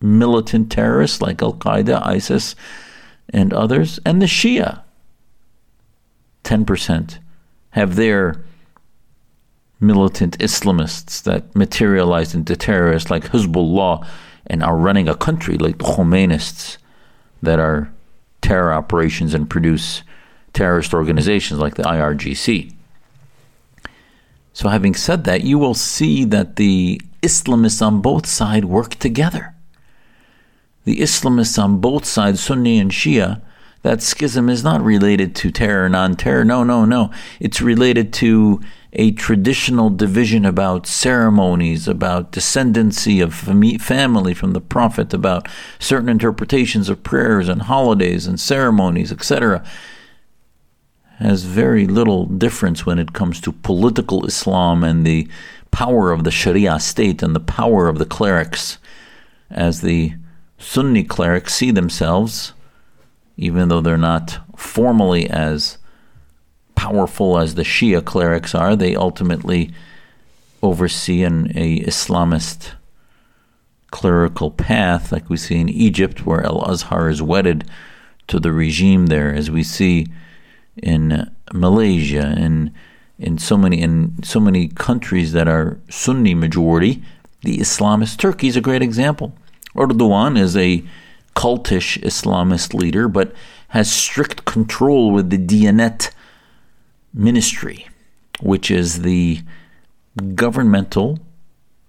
militant 0.00 0.72
terrorists 0.72 1.20
like 1.20 1.42
Al 1.42 1.52
Qaeda, 1.52 2.04
ISIS, 2.06 2.56
and 3.28 3.52
others. 3.52 4.00
And 4.06 4.22
the 4.22 4.26
Shia, 4.26 4.80
10%, 6.44 7.18
have 7.70 7.96
their 7.96 8.42
militant 9.80 10.38
Islamists 10.38 11.22
that 11.22 11.54
materialize 11.54 12.34
into 12.34 12.56
terrorists 12.56 13.10
like 13.10 13.24
Hezbollah 13.24 14.06
and 14.46 14.62
are 14.62 14.76
running 14.76 15.08
a 15.08 15.14
country 15.14 15.56
like 15.56 15.78
the 15.78 15.84
Khomeinists 15.84 16.78
that 17.42 17.58
are 17.58 17.92
terror 18.40 18.72
operations 18.72 19.34
and 19.34 19.48
produce 19.48 20.02
terrorist 20.52 20.94
organizations 20.94 21.60
like 21.60 21.74
the 21.74 21.82
IRGC. 21.84 22.74
So, 24.52 24.68
having 24.68 24.94
said 24.94 25.22
that, 25.24 25.44
you 25.44 25.58
will 25.58 25.74
see 25.74 26.24
that 26.24 26.56
the 26.56 27.00
Islamists 27.22 27.84
on 27.84 28.00
both 28.00 28.26
sides 28.26 28.66
work 28.66 28.96
together. 28.96 29.54
The 30.84 30.98
Islamists 31.00 31.62
on 31.62 31.80
both 31.80 32.04
sides, 32.04 32.40
Sunni 32.40 32.80
and 32.80 32.90
Shia, 32.90 33.40
that 33.82 34.02
schism 34.02 34.48
is 34.48 34.64
not 34.64 34.82
related 34.82 35.36
to 35.36 35.52
terror, 35.52 35.88
non 35.88 36.16
terror. 36.16 36.44
No, 36.44 36.64
no, 36.64 36.84
no. 36.84 37.12
It's 37.38 37.60
related 37.60 38.12
to 38.14 38.60
a 38.92 39.12
traditional 39.12 39.90
division 39.90 40.44
about 40.44 40.86
ceremonies, 40.86 41.86
about 41.86 42.32
descendancy 42.32 43.22
of 43.22 43.34
family 43.82 44.34
from 44.34 44.52
the 44.52 44.60
Prophet, 44.60 45.12
about 45.12 45.46
certain 45.78 46.08
interpretations 46.08 46.88
of 46.88 47.02
prayers 47.02 47.48
and 47.48 47.62
holidays 47.62 48.26
and 48.26 48.40
ceremonies, 48.40 49.12
etc 49.12 49.64
has 51.18 51.42
very 51.42 51.86
little 51.86 52.26
difference 52.26 52.86
when 52.86 52.98
it 52.98 53.12
comes 53.12 53.40
to 53.40 53.50
political 53.50 54.24
Islam 54.24 54.84
and 54.84 55.04
the 55.04 55.28
power 55.72 56.12
of 56.12 56.22
the 56.22 56.30
Sharia 56.30 56.78
state 56.78 57.22
and 57.22 57.34
the 57.34 57.40
power 57.40 57.88
of 57.88 57.98
the 57.98 58.06
clerics, 58.06 58.78
as 59.50 59.80
the 59.80 60.14
Sunni 60.58 61.02
clerics 61.02 61.54
see 61.54 61.72
themselves, 61.72 62.52
even 63.36 63.68
though 63.68 63.80
they're 63.80 63.98
not 63.98 64.38
formally 64.56 65.28
as 65.28 65.77
powerful 66.78 67.40
as 67.40 67.56
the 67.56 67.64
Shia 67.64 68.04
clerics 68.04 68.54
are, 68.54 68.76
they 68.76 68.94
ultimately 68.94 69.72
oversee 70.62 71.24
an 71.24 71.50
a 71.56 71.80
Islamist 71.80 72.74
clerical 73.90 74.52
path, 74.52 75.10
like 75.10 75.28
we 75.28 75.36
see 75.36 75.58
in 75.58 75.68
Egypt, 75.68 76.24
where 76.24 76.46
Al 76.46 76.62
Azhar 76.70 77.08
is 77.08 77.20
wedded 77.20 77.68
to 78.28 78.38
the 78.38 78.52
regime 78.52 79.06
there, 79.06 79.34
as 79.34 79.50
we 79.50 79.64
see 79.64 80.06
in 80.76 81.28
Malaysia 81.52 82.32
and 82.38 82.70
in 83.18 83.38
so 83.38 83.56
many 83.56 83.82
in 83.82 84.22
so 84.22 84.38
many 84.38 84.68
countries 84.68 85.32
that 85.32 85.48
are 85.48 85.80
Sunni 85.90 86.34
majority, 86.34 87.02
the 87.42 87.58
Islamist 87.58 88.18
Turkey 88.18 88.46
is 88.46 88.56
a 88.56 88.60
great 88.60 88.82
example. 88.82 89.32
Erdogan 89.74 90.38
is 90.38 90.56
a 90.56 90.84
cultish 91.34 92.00
Islamist 92.02 92.72
leader, 92.72 93.08
but 93.08 93.34
has 93.68 93.90
strict 93.90 94.44
control 94.44 95.10
with 95.10 95.30
the 95.30 95.38
Diyanet 95.38 96.12
ministry, 97.12 97.86
which 98.40 98.70
is 98.70 99.02
the 99.02 99.40
governmental 100.34 101.18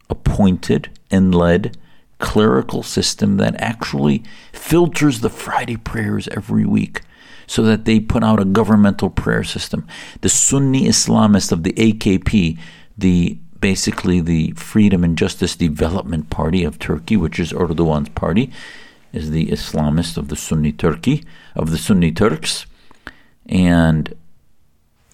appointed 0.09 0.89
and 1.11 1.33
led 1.33 1.77
clerical 2.19 2.83
system 2.83 3.37
that 3.37 3.55
actually 3.61 4.23
filters 4.51 5.21
the 5.21 5.29
Friday 5.29 5.77
prayers 5.77 6.27
every 6.29 6.65
week 6.65 7.01
so 7.47 7.63
that 7.63 7.85
they 7.85 7.99
put 7.99 8.23
out 8.23 8.39
a 8.39 8.45
governmental 8.45 9.09
prayer 9.09 9.43
system. 9.43 9.87
The 10.21 10.29
Sunni 10.29 10.85
Islamists 10.85 11.51
of 11.51 11.63
the 11.63 11.73
AKP, 11.73 12.59
the 12.97 13.37
basically 13.59 14.21
the 14.21 14.51
Freedom 14.51 15.03
and 15.03 15.17
Justice 15.17 15.55
Development 15.55 16.29
Party 16.29 16.63
of 16.63 16.77
Turkey, 16.77 17.17
which 17.17 17.39
is 17.39 17.51
Erdogan's 17.51 18.09
party, 18.09 18.51
is 19.11 19.31
the 19.31 19.47
Islamist 19.47 20.17
of 20.17 20.27
the 20.27 20.35
Sunni 20.35 20.71
Turkey, 20.71 21.23
of 21.55 21.71
the 21.71 21.77
Sunni 21.77 22.11
Turks, 22.11 22.65
and 23.47 24.13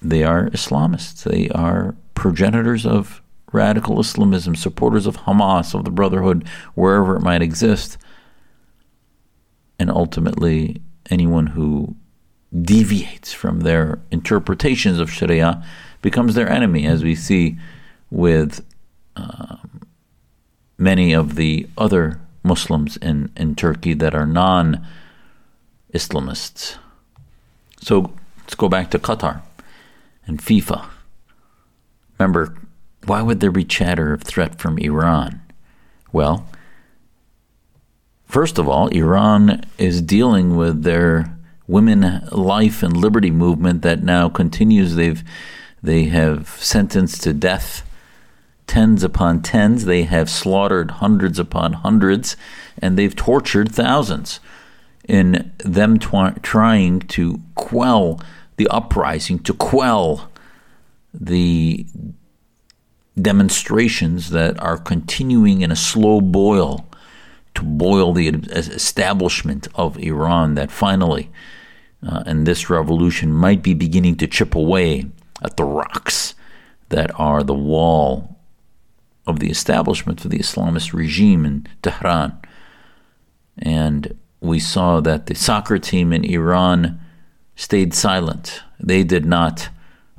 they 0.09 0.23
are 0.23 0.49
Islamists. 0.49 1.23
They 1.23 1.49
are 1.49 1.95
progenitors 2.13 2.85
of 2.85 3.21
radical 3.51 3.99
Islamism, 3.99 4.55
supporters 4.55 5.05
of 5.07 5.17
Hamas, 5.17 5.73
of 5.73 5.83
the 5.83 5.91
Brotherhood, 5.91 6.47
wherever 6.75 7.15
it 7.15 7.21
might 7.21 7.41
exist. 7.41 7.97
And 9.79 9.89
ultimately, 9.89 10.81
anyone 11.09 11.47
who 11.47 11.95
deviates 12.53 13.33
from 13.33 13.61
their 13.61 13.99
interpretations 14.11 14.99
of 14.99 15.11
Sharia 15.11 15.63
becomes 16.01 16.35
their 16.35 16.49
enemy, 16.49 16.85
as 16.85 17.03
we 17.03 17.15
see 17.15 17.57
with 18.11 18.63
um, 19.15 19.81
many 20.77 21.13
of 21.13 21.35
the 21.35 21.67
other 21.77 22.19
Muslims 22.43 22.97
in, 22.97 23.31
in 23.35 23.55
Turkey 23.55 23.93
that 23.95 24.13
are 24.13 24.27
non 24.27 24.85
Islamists. 25.93 26.77
So 27.81 28.13
let's 28.39 28.55
go 28.55 28.69
back 28.69 28.91
to 28.91 28.99
Qatar 28.99 29.41
and 30.27 30.39
FIFA. 30.39 30.87
Remember, 32.17 32.55
why 33.05 33.21
would 33.21 33.39
there 33.39 33.51
be 33.51 33.63
chatter 33.63 34.13
of 34.13 34.23
threat 34.23 34.59
from 34.59 34.77
Iran? 34.77 35.41
Well, 36.11 36.47
first 38.25 38.57
of 38.57 38.67
all, 38.67 38.87
Iran 38.87 39.65
is 39.77 40.01
dealing 40.01 40.55
with 40.55 40.83
their 40.83 41.37
women 41.67 42.27
life 42.31 42.83
and 42.83 42.95
liberty 42.95 43.31
movement 43.31 43.81
that 43.81 44.03
now 44.03 44.29
continues. 44.29 44.95
They've 44.95 45.23
they 45.81 46.05
have 46.05 46.49
sentenced 46.49 47.21
to 47.23 47.33
death 47.33 47.87
tens 48.65 49.03
upon 49.03 49.41
tens. 49.41 49.85
They 49.85 50.03
have 50.03 50.29
slaughtered 50.29 50.91
hundreds 50.91 51.37
upon 51.37 51.73
hundreds, 51.73 52.35
and 52.81 52.97
they've 52.97 53.15
tortured 53.15 53.71
thousands 53.71 54.39
in 55.07 55.51
them 55.59 55.99
trying 55.99 56.99
to 56.99 57.39
quell 57.53 58.19
the 58.57 58.67
uprising, 58.67 59.39
to 59.39 59.53
quell 59.53 60.31
the 61.13 61.85
demonstrations 63.19 64.29
that 64.31 64.59
are 64.59 64.77
continuing 64.77 65.61
in 65.61 65.71
a 65.71 65.75
slow 65.75 66.19
boil 66.19 66.85
to 67.55 67.63
boil 67.63 68.13
the 68.13 68.27
establishment 68.27 69.67
of 69.75 69.97
Iran 69.97 70.55
that 70.55 70.71
finally, 70.71 71.31
uh, 72.05 72.23
and 72.25 72.45
this 72.45 72.69
revolution 72.69 73.31
might 73.31 73.63
be 73.63 73.73
beginning 73.73 74.17
to 74.17 74.27
chip 74.27 74.53
away 74.53 75.05
at 75.41 75.57
the 75.57 75.63
rocks 75.63 76.35
that 76.89 77.17
are 77.19 77.43
the 77.43 77.53
wall 77.53 78.37
of 79.25 79.39
the 79.39 79.49
establishment 79.49 80.23
of 80.23 80.31
the 80.31 80.39
Islamist 80.39 80.93
regime 80.93 81.45
in 81.45 81.67
Tehran. 81.81 82.37
And 83.57 84.17
we 84.39 84.59
saw 84.59 84.99
that 85.01 85.25
the 85.25 85.35
soccer 85.35 85.79
team 85.79 86.13
in 86.13 86.23
Iran 86.25 86.99
stayed 87.55 87.93
silent. 87.93 88.61
They 88.79 89.03
did 89.03 89.25
not 89.25 89.69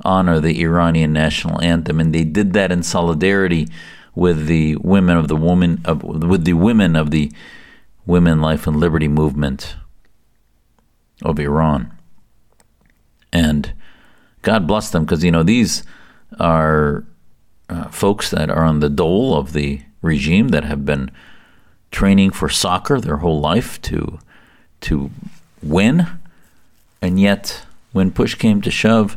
honor 0.03 0.39
the 0.39 0.61
Iranian 0.61 1.13
national 1.13 1.61
anthem, 1.61 1.99
and 1.99 2.13
they 2.13 2.23
did 2.23 2.53
that 2.53 2.71
in 2.71 2.83
solidarity 2.83 3.67
with 4.15 4.47
the 4.47 4.75
women 4.77 5.17
of 5.17 5.27
the 5.27 5.35
woman 5.35 5.81
of, 5.85 6.03
with 6.03 6.45
the 6.45 6.53
women 6.53 6.95
of 6.95 7.11
the 7.11 7.31
Women, 8.07 8.39
Life, 8.39 8.65
and 8.65 8.77
Liberty 8.77 9.09
movement 9.09 9.75
of 11.21 11.37
Iran. 11.39 11.91
And 13.33 13.73
God 14.43 14.65
bless 14.65 14.89
them 14.89 15.03
because 15.03 15.25
you 15.25 15.31
know 15.31 15.43
these 15.43 15.83
are 16.39 17.03
uh, 17.69 17.89
folks 17.89 18.29
that 18.31 18.49
are 18.49 18.63
on 18.63 18.79
the 18.79 18.89
dole 18.89 19.37
of 19.37 19.51
the 19.51 19.81
regime 20.01 20.47
that 20.49 20.63
have 20.63 20.85
been 20.85 21.11
training 21.91 22.31
for 22.31 22.47
soccer 22.47 23.01
their 23.01 23.17
whole 23.17 23.41
life 23.41 23.81
to 23.81 24.19
to 24.79 25.11
win, 25.61 26.07
and 27.07 27.17
yet 27.17 27.63
when 27.93 28.11
push 28.11 28.35
came 28.35 28.61
to 28.61 28.69
shove 28.69 29.15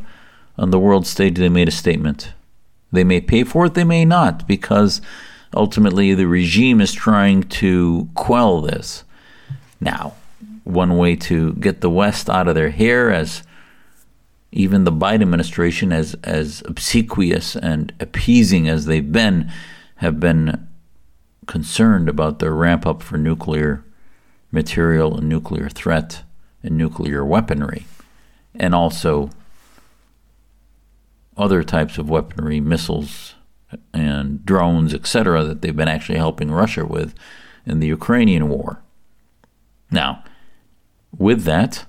on 0.57 0.71
the 0.71 0.79
world 0.79 1.09
stage, 1.09 1.37
they 1.37 1.49
made 1.49 1.67
a 1.67 1.73
statement. 1.73 2.33
They 2.93 3.03
may 3.03 3.21
pay 3.21 3.43
for 3.43 3.67
it, 3.67 3.75
they 3.75 3.83
may 3.83 4.05
not, 4.05 4.47
because 4.47 5.03
ultimately 5.53 6.15
the 6.15 6.29
regime 6.29 6.81
is 6.81 6.93
trying 6.93 7.43
to 7.61 8.09
quell 8.15 8.61
this. 8.61 9.03
Now, 9.81 10.15
one 10.63 10.97
way 10.99 11.17
to 11.17 11.55
get 11.55 11.81
the 11.81 11.91
West 11.91 12.31
out 12.31 12.47
of 12.47 12.55
their 12.55 12.71
hair, 12.71 13.11
as 13.11 13.43
even 14.53 14.85
the 14.85 14.93
Biden 14.93 15.23
administration, 15.23 15.93
as 15.93 16.15
as 16.23 16.63
obsequious 16.67 17.57
and 17.57 17.93
appeasing 17.99 18.69
as 18.69 18.87
they've 18.87 19.11
been, 19.11 19.51
have 19.97 20.21
been 20.21 20.69
concerned 21.47 22.09
about 22.09 22.39
their 22.39 22.55
ramp 22.55 22.87
up 22.87 23.03
for 23.03 23.19
nuclear 23.19 23.85
material 24.53 25.17
and 25.17 25.29
nuclear 25.29 25.69
threat 25.69 26.23
and 26.63 26.77
nuclear 26.77 27.25
weaponry, 27.25 27.87
and 28.55 28.75
also 28.75 29.31
other 31.37 31.63
types 31.63 31.99
of 31.99 32.11
weaponry, 32.11 32.61
missiles 32.61 33.35
and 33.95 34.45
drones, 34.45 34.93
etc., 34.93 35.45
that 35.45 35.63
they've 35.63 35.77
been 35.77 35.89
actually 35.89 36.19
helping 36.19 36.51
Russia 36.51 36.85
with 36.85 37.15
in 37.65 37.81
the 37.81 37.87
Ukrainian 37.87 38.49
war. 38.49 38.83
Now, 39.91 40.25
with 41.17 41.45
that, 41.45 41.87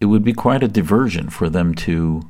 it 0.00 0.06
would 0.06 0.24
be 0.24 0.32
quite 0.32 0.62
a 0.62 0.68
diversion 0.68 1.28
for 1.28 1.48
them 1.48 1.74
to, 1.76 2.28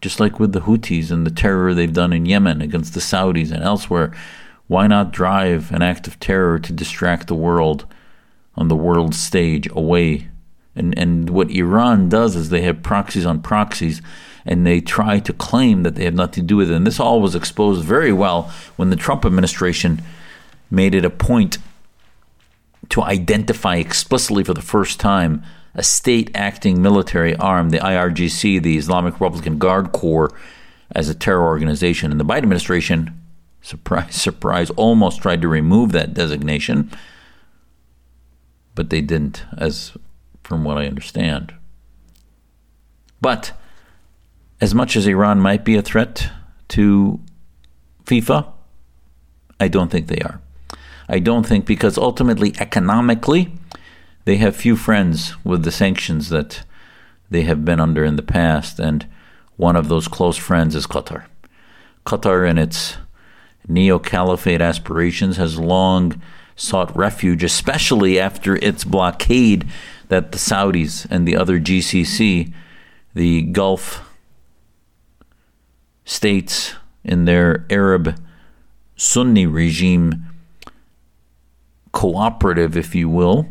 just 0.00 0.20
like 0.20 0.38
with 0.38 0.52
the 0.52 0.60
Houthis 0.60 1.10
and 1.10 1.26
the 1.26 1.30
terror 1.30 1.74
they've 1.74 1.92
done 1.92 2.12
in 2.12 2.26
Yemen 2.26 2.60
against 2.60 2.94
the 2.94 3.00
Saudis 3.00 3.50
and 3.50 3.62
elsewhere, 3.62 4.12
why 4.66 4.86
not 4.86 5.12
drive 5.12 5.72
an 5.72 5.82
act 5.82 6.06
of 6.06 6.20
terror 6.20 6.58
to 6.58 6.72
distract 6.72 7.26
the 7.26 7.34
world 7.34 7.86
on 8.54 8.68
the 8.68 8.76
world 8.76 9.14
stage 9.14 9.68
away? 9.70 10.28
And, 10.78 10.96
and 10.98 11.30
what 11.30 11.50
Iran 11.50 12.08
does 12.08 12.36
is 12.36 12.48
they 12.48 12.62
have 12.62 12.82
proxies 12.82 13.26
on 13.26 13.42
proxies 13.42 14.00
and 14.46 14.66
they 14.66 14.80
try 14.80 15.18
to 15.20 15.32
claim 15.32 15.82
that 15.82 15.94
they 15.94 16.04
have 16.04 16.14
nothing 16.14 16.44
to 16.44 16.46
do 16.46 16.56
with 16.56 16.70
it. 16.70 16.74
And 16.74 16.86
this 16.86 17.00
all 17.00 17.20
was 17.20 17.34
exposed 17.34 17.84
very 17.84 18.12
well 18.12 18.50
when 18.76 18.90
the 18.90 18.96
Trump 18.96 19.24
administration 19.24 20.00
made 20.70 20.94
it 20.94 21.04
a 21.04 21.10
point 21.10 21.58
to 22.90 23.02
identify 23.02 23.76
explicitly 23.76 24.44
for 24.44 24.54
the 24.54 24.62
first 24.62 24.98
time 24.98 25.42
a 25.74 25.82
state 25.82 26.30
acting 26.34 26.80
military 26.80 27.36
arm, 27.36 27.70
the 27.70 27.78
IRGC, 27.78 28.62
the 28.62 28.76
Islamic 28.78 29.14
Republican 29.14 29.58
Guard 29.58 29.92
Corps, 29.92 30.32
as 30.92 31.08
a 31.08 31.14
terror 31.14 31.44
organization. 31.44 32.10
And 32.10 32.18
the 32.18 32.24
Biden 32.24 32.38
administration, 32.38 33.20
surprise, 33.60 34.14
surprise, 34.20 34.70
almost 34.70 35.20
tried 35.20 35.42
to 35.42 35.48
remove 35.48 35.92
that 35.92 36.14
designation, 36.14 36.90
but 38.74 38.90
they 38.90 39.00
didn't, 39.00 39.44
as 39.56 39.92
from 40.48 40.64
what 40.64 40.78
I 40.78 40.86
understand. 40.86 41.52
But 43.20 43.52
as 44.62 44.74
much 44.74 44.96
as 44.96 45.06
Iran 45.06 45.40
might 45.40 45.62
be 45.62 45.76
a 45.76 45.82
threat 45.82 46.30
to 46.68 47.20
FIFA, 48.06 48.50
I 49.60 49.68
don't 49.68 49.90
think 49.90 50.06
they 50.06 50.20
are. 50.20 50.40
I 51.06 51.18
don't 51.18 51.46
think 51.46 51.66
because 51.66 51.98
ultimately, 51.98 52.54
economically, 52.58 53.52
they 54.24 54.36
have 54.38 54.56
few 54.56 54.74
friends 54.74 55.34
with 55.44 55.64
the 55.64 55.70
sanctions 55.70 56.30
that 56.30 56.64
they 57.28 57.42
have 57.42 57.66
been 57.66 57.78
under 57.78 58.02
in 58.02 58.16
the 58.16 58.22
past, 58.22 58.80
and 58.80 59.06
one 59.58 59.76
of 59.76 59.88
those 59.88 60.08
close 60.08 60.38
friends 60.38 60.74
is 60.74 60.86
Qatar. 60.86 61.26
Qatar, 62.06 62.48
in 62.48 62.56
its 62.56 62.96
neo 63.66 63.98
caliphate 63.98 64.62
aspirations, 64.62 65.36
has 65.36 65.58
long 65.58 66.22
sought 66.56 66.96
refuge, 66.96 67.44
especially 67.44 68.18
after 68.18 68.56
its 68.56 68.84
blockade 68.84 69.68
that 70.08 70.32
the 70.32 70.38
Saudis 70.38 71.06
and 71.10 71.26
the 71.26 71.36
other 71.36 71.60
GCC, 71.60 72.52
the 73.14 73.42
Gulf 73.42 74.08
states 76.04 76.74
in 77.04 77.24
their 77.24 77.66
Arab 77.70 78.18
Sunni 78.96 79.46
regime 79.46 80.26
cooperative, 81.92 82.76
if 82.76 82.94
you 82.94 83.08
will, 83.08 83.48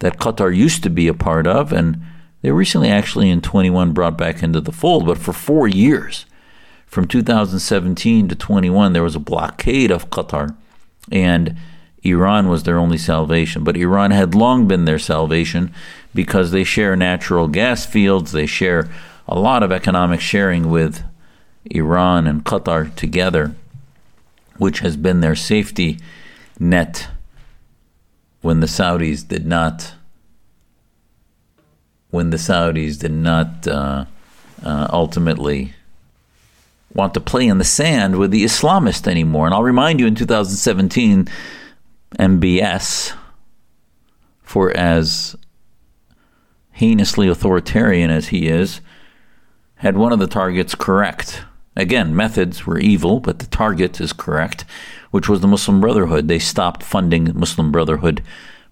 that 0.00 0.18
Qatar 0.18 0.54
used 0.54 0.82
to 0.82 0.90
be 0.90 1.08
a 1.08 1.14
part 1.14 1.46
of, 1.46 1.72
and 1.72 2.00
they 2.42 2.50
recently 2.50 2.88
actually 2.88 3.30
in 3.30 3.40
21 3.40 3.92
brought 3.92 4.16
back 4.18 4.42
into 4.42 4.60
the 4.60 4.72
fold. 4.72 5.06
But 5.06 5.18
for 5.18 5.32
four 5.32 5.66
years, 5.66 6.26
from 6.86 7.06
2017 7.06 8.28
to 8.28 8.34
21, 8.34 8.92
there 8.92 9.02
was 9.02 9.16
a 9.16 9.20
blockade 9.20 9.90
of 9.90 10.10
Qatar, 10.10 10.56
and 11.10 11.56
Iran 12.02 12.48
was 12.48 12.62
their 12.62 12.78
only 12.78 12.98
salvation. 12.98 13.64
But 13.64 13.76
Iran 13.76 14.10
had 14.10 14.34
long 14.34 14.68
been 14.68 14.84
their 14.84 14.98
salvation 14.98 15.72
because 16.14 16.50
they 16.50 16.64
share 16.64 16.96
natural 16.96 17.48
gas 17.48 17.84
fields, 17.84 18.32
they 18.32 18.46
share 18.46 18.88
a 19.26 19.38
lot 19.38 19.62
of 19.62 19.72
economic 19.72 20.20
sharing 20.20 20.70
with 20.70 21.02
Iran 21.66 22.26
and 22.26 22.44
Qatar 22.44 22.94
together, 22.94 23.54
which 24.56 24.80
has 24.80 24.96
been 24.96 25.20
their 25.20 25.34
safety 25.34 25.98
net 26.58 27.08
when 28.40 28.60
the 28.60 28.66
Saudis 28.66 29.26
did 29.26 29.46
not 29.46 29.94
when 32.10 32.30
the 32.30 32.38
Saudis 32.38 32.98
did 32.98 33.12
not 33.12 33.68
uh, 33.68 34.06
uh, 34.64 34.88
ultimately 34.90 35.74
want 36.94 37.12
to 37.14 37.20
play 37.20 37.46
in 37.46 37.58
the 37.58 37.64
sand 37.64 38.16
with 38.16 38.30
the 38.30 38.44
Islamist 38.44 39.06
anymore. 39.06 39.44
And 39.44 39.54
I'll 39.54 39.62
remind 39.62 40.00
you, 40.00 40.06
in 40.06 40.14
2017, 40.14 41.28
MBS, 42.18 43.14
for 44.42 44.70
as 44.76 45.36
heinously 46.72 47.28
authoritarian 47.28 48.10
as 48.10 48.28
he 48.28 48.48
is, 48.48 48.80
had 49.76 49.96
one 49.96 50.12
of 50.12 50.18
the 50.18 50.26
targets 50.26 50.74
correct 50.74 51.42
Again, 51.78 52.14
methods 52.16 52.66
were 52.66 52.80
evil, 52.80 53.20
but 53.20 53.38
the 53.38 53.46
target 53.46 54.00
is 54.00 54.12
correct, 54.12 54.64
which 55.12 55.28
was 55.28 55.40
the 55.40 55.46
Muslim 55.46 55.80
Brotherhood. 55.80 56.26
They 56.26 56.40
stopped 56.40 56.82
funding 56.82 57.30
Muslim 57.38 57.70
Brotherhood 57.70 58.20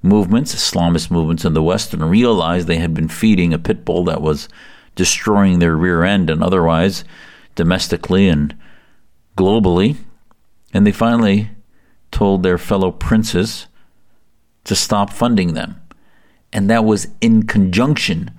movements, 0.03 0.57
Islamist 0.57 1.09
movements 1.09 1.44
in 1.44 1.55
the 1.55 1.62
West, 1.62 1.94
and 1.94 2.11
realized 2.11 2.66
they 2.66 2.79
had 2.79 2.94
been 2.94 3.07
feeding 3.07 3.55
a 3.55 3.61
pit 3.61 3.85
bull 3.85 4.03
that 4.07 4.20
was 4.20 4.49
destroying 4.96 5.61
their 5.61 5.77
rear 5.77 6.03
end 6.03 6.29
and 6.29 6.42
otherwise 6.42 7.05
domestically 7.55 8.29
and 8.29 8.57
globally. 9.38 9.99
And 10.75 10.85
they 10.85 10.90
finally 10.90 11.51
told 12.11 12.42
their 12.42 12.59
fellow 12.59 12.90
princes 12.90 13.66
to 14.64 14.75
stop 14.75 15.11
funding 15.11 15.55
them. 15.55 15.81
And 16.53 16.71
that 16.71 16.85
was 16.85 17.09
in 17.21 17.45
conjunction 17.45 18.31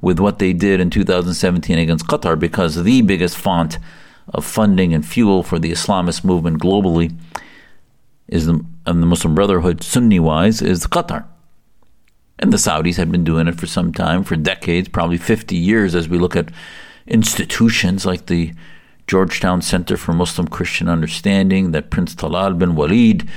with 0.00 0.18
what 0.18 0.38
they 0.38 0.52
did 0.52 0.80
in 0.80 0.90
2017 0.90 1.78
against 1.78 2.06
Qatar 2.06 2.38
because 2.38 2.82
the 2.82 3.02
biggest 3.02 3.36
font 3.36 3.78
of 4.32 4.44
funding 4.44 4.92
and 4.92 5.06
fuel 5.06 5.42
for 5.42 5.58
the 5.58 5.70
Islamist 5.70 6.24
movement 6.24 6.60
globally 6.60 7.16
is 8.28 8.46
the, 8.46 8.64
and 8.86 9.02
the 9.02 9.06
Muslim 9.06 9.34
Brotherhood, 9.34 9.82
Sunni 9.82 10.18
wise, 10.18 10.60
is 10.62 10.86
Qatar. 10.86 11.26
And 12.38 12.52
the 12.52 12.58
Saudis 12.58 12.96
have 12.96 13.10
been 13.10 13.24
doing 13.24 13.48
it 13.48 13.58
for 13.58 13.66
some 13.66 13.92
time, 13.92 14.24
for 14.24 14.36
decades, 14.36 14.88
probably 14.88 15.16
50 15.16 15.56
years, 15.56 15.94
as 15.94 16.08
we 16.08 16.18
look 16.18 16.36
at 16.36 16.50
institutions 17.06 18.04
like 18.04 18.26
the 18.26 18.52
Georgetown 19.06 19.62
Center 19.62 19.96
for 19.96 20.12
Muslim 20.12 20.48
Christian 20.48 20.88
Understanding, 20.88 21.70
that 21.70 21.90
Prince 21.90 22.14
Talal 22.14 22.58
bin 22.58 22.74
Walid 22.74 23.28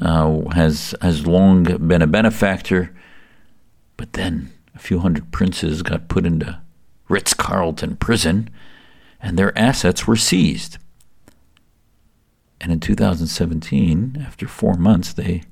uh, 0.00 0.48
has, 0.50 0.94
has 1.02 1.26
long 1.26 1.64
been 1.64 2.02
a 2.02 2.06
benefactor. 2.06 2.94
But 3.96 4.12
then 4.12 4.52
a 4.74 4.78
few 4.78 5.00
hundred 5.00 5.32
princes 5.32 5.82
got 5.82 6.08
put 6.08 6.24
into 6.24 6.60
Ritz 7.08 7.34
Carlton 7.34 7.96
prison, 7.96 8.48
and 9.20 9.36
their 9.36 9.56
assets 9.58 10.06
were 10.06 10.16
seized. 10.16 10.78
And 12.60 12.72
in 12.72 12.80
2017, 12.80 14.24
after 14.24 14.46
four 14.46 14.74
months, 14.74 15.12
they 15.12 15.42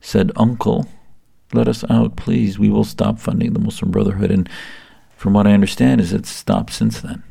said, 0.00 0.32
Uncle, 0.36 0.88
let 1.52 1.68
us 1.68 1.84
out, 1.88 2.16
please. 2.16 2.58
We 2.58 2.70
will 2.70 2.84
stop 2.84 3.18
funding 3.18 3.52
the 3.52 3.60
Muslim 3.60 3.90
Brotherhood. 3.90 4.30
And 4.30 4.48
from 5.16 5.32
what 5.32 5.46
I 5.46 5.52
understand, 5.52 6.00
is 6.00 6.12
it's 6.12 6.28
stopped 6.28 6.72
since 6.72 7.00
then. 7.00 7.22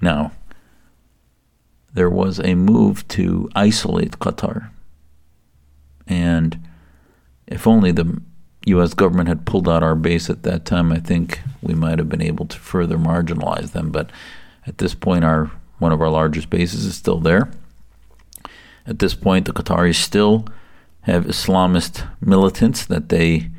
Now, 0.00 0.32
there 1.92 2.10
was 2.10 2.40
a 2.40 2.54
move 2.54 3.06
to 3.08 3.48
isolate 3.54 4.18
Qatar. 4.18 4.70
And 6.06 6.58
if 7.46 7.66
only 7.66 7.92
the 7.92 8.20
U.S. 8.66 8.94
government 8.94 9.28
had 9.28 9.46
pulled 9.46 9.68
out 9.68 9.82
our 9.82 9.94
base 9.94 10.30
at 10.30 10.42
that 10.42 10.64
time, 10.64 10.92
I 10.92 10.98
think 10.98 11.40
we 11.62 11.74
might 11.74 11.98
have 11.98 12.08
been 12.08 12.22
able 12.22 12.46
to 12.46 12.58
further 12.58 12.98
marginalize 12.98 13.72
them. 13.72 13.90
But 13.90 14.10
at 14.66 14.78
this 14.78 14.94
point, 14.94 15.24
our 15.24 15.50
one 15.78 15.92
of 15.92 16.02
our 16.02 16.10
largest 16.10 16.50
bases 16.50 16.84
is 16.84 16.94
still 16.94 17.18
there. 17.18 17.50
At 18.86 18.98
this 18.98 19.14
point, 19.14 19.46
the 19.46 19.52
Qataris 19.52 19.94
still 19.94 20.46
have 21.02 21.24
Islamist 21.24 22.06
militants 22.20 22.84
that 22.84 23.08
they 23.08 23.50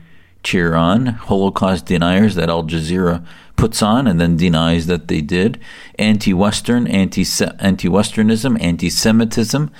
cheer 0.43 0.75
on, 0.75 1.07
Holocaust 1.07 1.87
deniers 1.87 2.35
that 2.35 2.49
Al 2.49 2.63
Jazeera 2.63 3.25
puts 3.61 3.83
on 3.83 4.07
and 4.07 4.19
then 4.19 4.35
denies 4.35 4.87
that 4.87 5.07
they 5.07 5.21
did, 5.21 5.59
anti-Western, 5.99 6.87
anti-Westernism, 6.87 8.59
anti-Semitism 8.59 9.71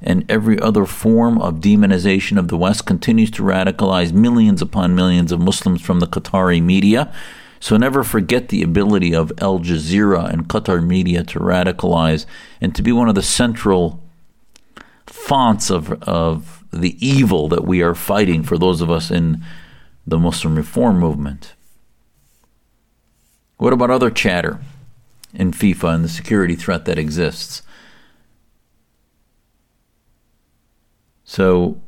and 0.00 0.24
every 0.28 0.60
other 0.60 0.86
form 0.86 1.40
of 1.40 1.56
demonization 1.56 2.38
of 2.38 2.46
the 2.46 2.56
West 2.56 2.86
continues 2.86 3.32
to 3.32 3.42
radicalize 3.42 4.12
millions 4.12 4.62
upon 4.62 4.94
millions 4.94 5.32
of 5.32 5.40
Muslims 5.40 5.82
from 5.82 5.98
the 5.98 6.06
Qatari 6.06 6.62
media. 6.62 7.12
So 7.58 7.76
never 7.76 8.04
forget 8.04 8.50
the 8.50 8.62
ability 8.62 9.12
of 9.12 9.32
Al 9.40 9.58
Jazeera 9.58 10.32
and 10.32 10.46
Qatar 10.46 10.86
media 10.86 11.24
to 11.24 11.40
radicalize 11.40 12.26
and 12.60 12.72
to 12.76 12.82
be 12.82 12.92
one 12.92 13.08
of 13.08 13.16
the 13.16 13.22
central 13.22 14.00
fonts 15.06 15.70
of, 15.70 16.00
of 16.04 16.62
the 16.72 16.96
evil 17.04 17.48
that 17.48 17.64
we 17.64 17.82
are 17.82 17.96
fighting 17.96 18.44
for 18.44 18.56
those 18.56 18.80
of 18.80 18.92
us 18.92 19.10
in 19.10 19.42
the 20.06 20.18
Muslim 20.18 20.54
reform 20.54 21.00
movement. 21.00 21.54
What 23.56 23.72
about 23.72 23.90
other 23.90 24.10
chatter 24.10 24.60
in 25.32 25.52
FIFA 25.52 25.94
and 25.94 26.04
the 26.04 26.08
security 26.08 26.54
threat 26.54 26.84
that 26.84 26.98
exists? 26.98 27.62
So 31.24 31.80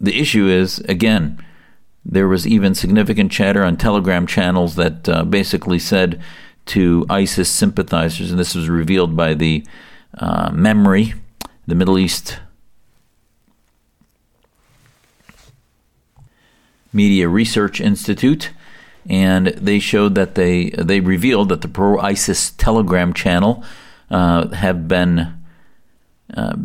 the 0.00 0.18
issue 0.18 0.46
is, 0.46 0.78
again, 0.80 1.44
there 2.04 2.28
was 2.28 2.46
even 2.46 2.74
significant 2.74 3.30
chatter 3.30 3.62
on 3.62 3.76
Telegram 3.76 4.26
channels 4.26 4.76
that 4.76 5.08
uh, 5.08 5.24
basically 5.24 5.78
said 5.78 6.20
to 6.66 7.04
ISIS 7.10 7.50
sympathizers, 7.50 8.30
and 8.30 8.38
this 8.38 8.54
was 8.54 8.68
revealed 8.68 9.16
by 9.16 9.34
the 9.34 9.64
uh, 10.16 10.50
MEMRI, 10.50 11.14
the 11.66 11.74
Middle 11.74 11.98
East 11.98 12.38
Media 16.92 17.28
Research 17.28 17.80
Institute, 17.80 18.50
and 19.08 19.48
they 19.48 19.78
showed 19.78 20.14
that 20.14 20.34
they 20.34 20.70
they 20.70 21.00
revealed 21.00 21.48
that 21.48 21.62
the 21.62 21.68
pro 21.68 21.98
ISIS 21.98 22.50
Telegram 22.52 23.12
channel 23.12 23.64
uh, 24.10 24.48
have 24.48 24.88
been 24.88 25.40
uh, 26.36 26.56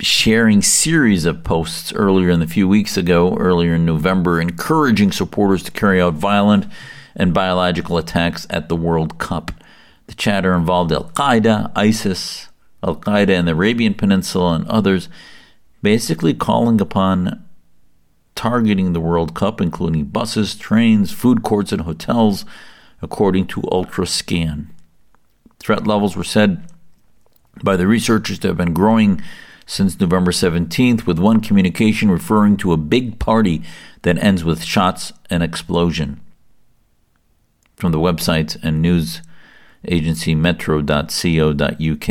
sharing 0.00 0.60
series 0.60 1.24
of 1.24 1.42
posts 1.42 1.92
earlier 1.92 2.30
in 2.30 2.40
the 2.40 2.46
few 2.46 2.68
weeks 2.68 2.96
ago, 2.96 3.36
earlier 3.36 3.74
in 3.74 3.86
November, 3.86 4.40
encouraging 4.40 5.12
supporters 5.12 5.62
to 5.62 5.70
carry 5.70 6.00
out 6.00 6.14
violent 6.14 6.66
and 7.14 7.32
biological 7.32 7.96
attacks 7.96 8.46
at 8.50 8.68
the 8.68 8.76
World 8.76 9.18
Cup. 9.18 9.50
The 10.06 10.14
chatter 10.14 10.54
involved 10.54 10.92
Al 10.92 11.10
Qaeda, 11.10 11.72
ISIS, 11.74 12.48
Al 12.82 12.96
Qaeda 12.96 13.30
in 13.30 13.46
the 13.46 13.52
Arabian 13.52 13.94
Peninsula, 13.94 14.54
and 14.54 14.68
others, 14.68 15.08
basically 15.82 16.34
calling 16.34 16.80
upon 16.80 17.45
targeting 18.48 18.92
the 18.92 19.00
World 19.00 19.34
Cup, 19.34 19.60
including 19.60 20.04
buses, 20.04 20.54
trains, 20.54 21.10
food 21.10 21.42
courts, 21.42 21.72
and 21.72 21.82
hotels, 21.82 22.44
according 23.02 23.44
to 23.48 23.60
Ultrascan. 23.62 24.68
Threat 25.58 25.84
levels 25.84 26.16
were 26.16 26.22
said 26.22 26.64
by 27.64 27.76
the 27.76 27.88
researchers 27.88 28.38
to 28.38 28.48
have 28.48 28.56
been 28.56 28.72
growing 28.72 29.20
since 29.66 29.98
November 29.98 30.30
17th, 30.30 31.06
with 31.06 31.18
one 31.18 31.40
communication 31.40 32.08
referring 32.08 32.56
to 32.56 32.72
a 32.72 32.76
big 32.76 33.18
party 33.18 33.64
that 34.02 34.16
ends 34.18 34.44
with 34.44 34.62
shots 34.62 35.12
and 35.28 35.42
explosion. 35.42 36.20
From 37.74 37.90
the 37.90 37.98
website 37.98 38.56
and 38.62 38.80
news 38.80 39.22
agency 39.88 40.36
metro.co.uk. 40.36 42.08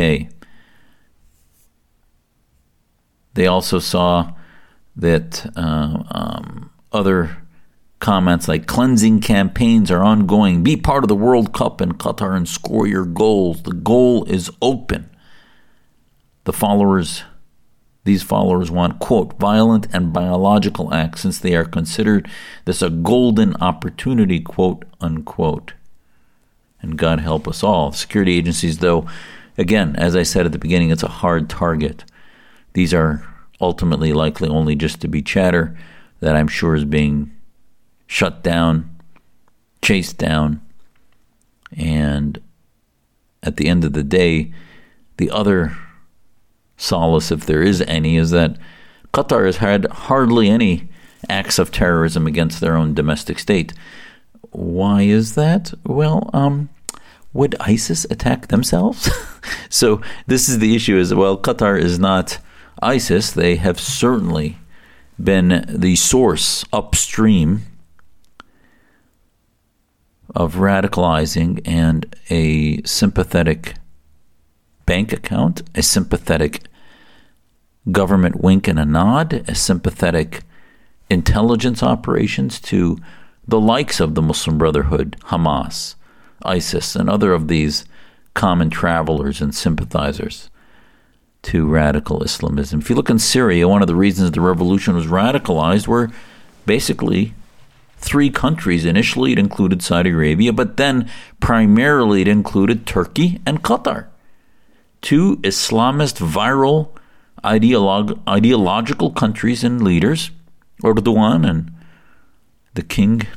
They 3.34 3.48
also 3.48 3.80
saw 3.80 4.35
that 4.96 5.52
uh, 5.56 6.04
um, 6.12 6.72
other 6.92 7.38
comments 8.00 8.48
like 8.48 8.68
cleansing 8.68 9.20
campaigns 9.20 9.90
are 9.90 10.04
ongoing. 10.04 10.64
Be 10.64 10.78
part 10.78 11.04
of 11.04 11.08
the 11.08 11.16
World 11.16 11.54
Cup 11.54 11.82
in 11.82 11.94
Qatar 11.94 12.36
and 12.36 12.48
score 12.48 12.88
your 12.88 13.06
goals. 13.06 13.64
The 13.64 13.74
goal 13.74 14.26
is 14.26 14.52
open. 14.62 15.10
The 16.44 16.54
followers, 16.54 17.24
these 18.04 18.22
followers 18.22 18.70
want, 18.70 19.00
quote, 19.00 19.40
violent 19.40 19.88
and 19.92 20.14
biological 20.14 20.94
acts 20.94 21.22
since 21.22 21.40
they 21.40 21.56
are 21.56 21.66
considered 21.66 22.30
this 22.66 22.82
a 22.82 22.90
golden 22.90 23.56
opportunity, 23.56 24.40
quote, 24.40 24.86
unquote. 25.02 25.74
And 26.82 26.98
God 26.98 27.20
help 27.20 27.48
us 27.48 27.64
all. 27.64 27.92
Security 27.92 28.38
agencies, 28.38 28.78
though, 28.78 29.08
again, 29.58 29.96
as 29.96 30.16
I 30.16 30.22
said 30.22 30.46
at 30.46 30.52
the 30.52 30.60
beginning, 30.60 30.92
it's 30.92 31.02
a 31.02 31.08
hard 31.08 31.50
target. 31.50 32.06
These 32.74 32.94
are 32.94 33.28
ultimately 33.62 34.14
likely 34.14 34.50
only 34.50 34.76
just 34.76 35.02
to 35.02 35.08
be 35.08 35.22
chatter 35.22 35.78
that 36.20 36.36
I'm 36.36 36.48
sure 36.48 36.76
is 36.76 36.86
being 36.86 37.32
shut 38.08 38.44
down, 38.44 38.96
chased 39.82 40.18
down, 40.18 40.62
and 41.76 42.42
at 43.44 43.58
the 43.58 43.68
end 43.68 43.84
of 43.86 43.94
the 43.94 44.04
day, 44.04 44.52
the 45.18 45.30
other 45.30 45.78
solace, 46.78 47.32
if 47.32 47.46
there 47.46 47.62
is 47.62 47.82
any, 47.82 48.18
is 48.18 48.32
that 48.32 48.58
Qatar 49.14 49.46
has 49.46 49.58
had 49.58 49.86
hardly 49.86 50.50
any 50.50 50.90
acts 51.30 51.60
of 51.60 51.72
terrorism 51.72 52.28
against 52.28 52.60
their 52.60 52.76
own 52.76 52.94
domestic 52.94 53.40
state. 53.40 53.74
Why 54.52 55.04
is 55.04 55.36
that? 55.36 55.74
Well, 55.86 56.30
um, 56.34 56.70
would 57.34 57.56
ISIS 57.60 58.06
attack 58.10 58.48
themselves? 58.48 59.10
so 59.70 60.02
this 60.28 60.50
is 60.50 60.60
the 60.60 60.76
issue: 60.76 60.98
is 60.98 61.14
well, 61.14 61.38
Qatar 61.38 61.80
is 61.80 62.00
not 62.00 62.40
ISIS, 62.82 63.32
they 63.32 63.56
have 63.56 63.80
certainly 63.80 64.58
been 65.22 65.66
the 65.70 65.96
source 65.96 66.66
upstream 66.74 67.64
of 70.36 70.56
radicalizing 70.56 71.62
and 71.66 72.14
a 72.30 72.82
sympathetic 72.84 73.76
bank 74.86 75.14
account, 75.14 75.64
a 75.74 75.82
sympathetic 75.82 76.64
government 77.92 78.42
wink 78.42 78.68
and 78.68 78.80
a 78.80 78.86
nod, 78.86 79.46
a 79.48 79.56
sympathetic 79.56 80.42
intelligence 81.10 81.82
operations 81.82 82.60
to 82.60 82.98
the 83.48 83.60
likes 83.60 84.00
of 84.00 84.16
the 84.16 84.22
Muslim 84.22 84.58
Brotherhood, 84.58 85.16
Hamas, 85.26 85.96
ISIS, 86.44 86.96
and 86.96 87.10
other 87.10 87.32
of 87.32 87.48
these 87.48 87.86
common 88.34 88.70
travelers 88.70 89.40
and 89.40 89.56
sympathizers 89.56 90.50
to 91.46 91.68
radical 91.68 92.24
Islamism. 92.24 92.80
If 92.80 92.90
you 92.90 92.96
look 92.96 93.10
in 93.10 93.20
Syria, 93.20 93.68
one 93.68 93.84
of 93.84 93.88
the 93.88 93.96
reasons 93.96 94.32
the 94.32 94.42
revolution 94.42 94.96
was 94.96 95.06
radicalized 95.06 95.88
were 95.88 96.10
basically 96.66 97.36
three 97.98 98.32
countries. 98.32 98.84
Initially, 98.84 99.34
it 99.34 99.40
included 99.40 99.84
Saudi 99.84 100.10
Arabia, 100.10 100.52
but 100.52 100.78
then 100.78 101.10
primarily 101.40 102.22
it 102.22 102.28
included 102.28 102.88
Turkey 102.88 103.40
and 103.46 103.62
Qatar. 103.62 104.08
Two 105.02 105.38
Islamist 105.38 106.18
viral 106.18 106.90
ideolog- 107.44 108.20
ideological 108.28 109.12
countries 109.12 109.64
and 109.64 109.84
leaders, 109.84 110.32
Erdogan 110.84 111.48
and 111.48 111.72
the 112.74 112.82
King 112.82 113.28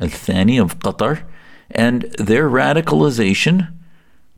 Al 0.00 0.08
Thani 0.08 0.58
of 0.58 0.80
Qatar, 0.80 1.22
and 1.70 2.02
their 2.18 2.50
radicalization, 2.50 3.72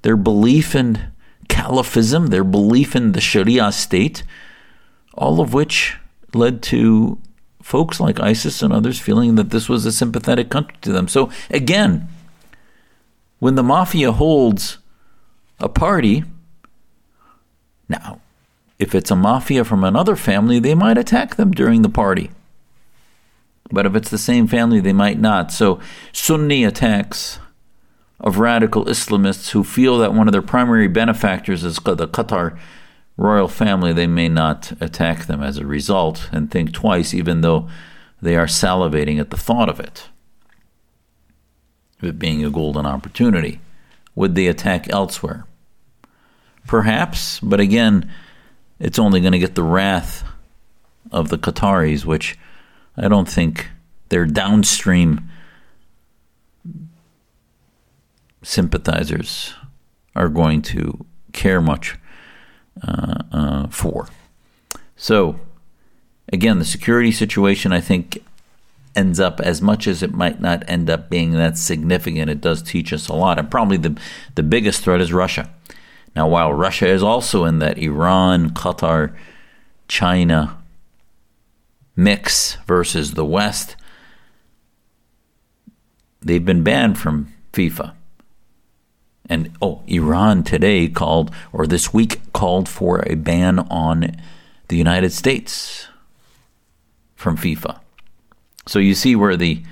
their 0.02 0.16
belief 0.16 0.74
in 0.74 1.10
Caliphism, 1.48 2.28
their 2.30 2.44
belief 2.44 2.94
in 2.94 3.12
the 3.12 3.20
Sharia 3.20 3.72
state, 3.72 4.22
all 5.14 5.40
of 5.40 5.54
which 5.54 5.96
led 6.34 6.62
to 6.64 7.18
folks 7.62 7.98
like 7.98 8.20
ISIS 8.20 8.62
and 8.62 8.72
others 8.72 9.00
feeling 9.00 9.34
that 9.34 9.50
this 9.50 9.68
was 9.68 9.84
a 9.84 9.92
sympathetic 9.92 10.50
country 10.50 10.76
to 10.82 10.92
them. 10.92 11.08
So 11.08 11.30
again, 11.50 12.08
when 13.38 13.54
the 13.54 13.62
mafia 13.62 14.12
holds 14.12 14.78
a 15.58 15.68
party, 15.68 16.24
now, 17.88 18.20
if 18.78 18.94
it's 18.94 19.10
a 19.10 19.16
mafia 19.16 19.64
from 19.64 19.84
another 19.84 20.16
family, 20.16 20.58
they 20.58 20.74
might 20.74 20.98
attack 20.98 21.36
them 21.36 21.50
during 21.50 21.82
the 21.82 21.88
party. 21.88 22.30
But 23.70 23.86
if 23.86 23.94
it's 23.94 24.10
the 24.10 24.18
same 24.18 24.46
family, 24.46 24.80
they 24.80 24.92
might 24.92 25.18
not. 25.18 25.50
So, 25.50 25.80
Sunni 26.12 26.64
attacks 26.64 27.40
of 28.20 28.38
radical 28.38 28.84
Islamists 28.86 29.50
who 29.50 29.62
feel 29.62 29.98
that 29.98 30.14
one 30.14 30.28
of 30.28 30.32
their 30.32 30.42
primary 30.42 30.88
benefactors 30.88 31.64
is 31.64 31.76
the 31.76 32.08
Qatar 32.08 32.58
royal 33.16 33.48
family, 33.48 33.92
they 33.92 34.06
may 34.06 34.28
not 34.28 34.72
attack 34.80 35.26
them 35.26 35.42
as 35.42 35.58
a 35.58 35.66
result 35.66 36.28
and 36.32 36.50
think 36.50 36.72
twice, 36.72 37.14
even 37.14 37.40
though 37.40 37.68
they 38.20 38.36
are 38.36 38.46
salivating 38.46 39.18
at 39.18 39.30
the 39.30 39.36
thought 39.36 39.68
of 39.68 39.80
it, 39.80 40.08
of 41.98 42.08
it 42.08 42.18
being 42.18 42.44
a 42.44 42.50
golden 42.50 42.86
opportunity. 42.86 43.60
Would 44.14 44.34
they 44.34 44.46
attack 44.46 44.90
elsewhere? 44.90 45.46
Perhaps, 46.66 47.40
but 47.40 47.60
again, 47.60 48.10
it's 48.78 48.98
only 48.98 49.20
going 49.20 49.32
to 49.32 49.38
get 49.38 49.54
the 49.54 49.62
wrath 49.62 50.24
of 51.10 51.28
the 51.28 51.38
Qataris, 51.38 52.04
which 52.04 52.38
I 52.96 53.08
don't 53.08 53.28
think 53.28 53.68
their 54.08 54.26
downstream 54.26 55.28
sympathizers 58.46 59.54
are 60.14 60.28
going 60.28 60.62
to 60.62 61.04
care 61.32 61.60
much 61.60 61.96
uh, 62.86 63.22
uh, 63.32 63.66
for. 63.68 64.08
So, 64.96 65.40
again, 66.32 66.60
the 66.60 66.64
security 66.64 67.10
situation, 67.10 67.72
I 67.72 67.80
think, 67.80 68.22
ends 68.94 69.18
up 69.18 69.40
as 69.40 69.60
much 69.60 69.88
as 69.88 70.00
it 70.02 70.14
might 70.14 70.40
not 70.40 70.62
end 70.68 70.88
up 70.88 71.10
being 71.10 71.32
that 71.32 71.58
significant. 71.58 72.30
It 72.30 72.40
does 72.40 72.62
teach 72.62 72.92
us 72.92 73.08
a 73.08 73.14
lot, 73.14 73.38
and 73.38 73.50
probably 73.50 73.78
the 73.78 73.98
the 74.36 74.44
biggest 74.44 74.82
threat 74.82 75.00
is 75.00 75.12
Russia. 75.12 75.50
Now, 76.14 76.28
while 76.28 76.52
Russia 76.52 76.86
is 76.86 77.02
also 77.02 77.44
in 77.44 77.58
that 77.58 77.78
Iran, 77.78 78.50
Qatar, 78.50 79.14
China 79.88 80.56
mix 81.96 82.56
versus 82.66 83.14
the 83.14 83.24
West, 83.24 83.76
they've 86.22 86.44
been 86.44 86.62
banned 86.62 86.96
from 86.96 87.32
FIFA. 87.52 87.92
And 89.28 89.56
oh, 89.60 89.82
Iran 89.86 90.44
today 90.44 90.88
called, 90.88 91.30
or 91.52 91.66
this 91.66 91.92
week 91.92 92.32
called 92.32 92.68
for 92.68 93.02
a 93.06 93.14
ban 93.14 93.58
on 93.58 94.16
the 94.68 94.76
United 94.76 95.12
States 95.12 95.88
from 97.16 97.36
FIFA. 97.36 97.80
So 98.66 98.78
you 98.78 98.94
see 98.94 99.16
where 99.16 99.36
the 99.36 99.62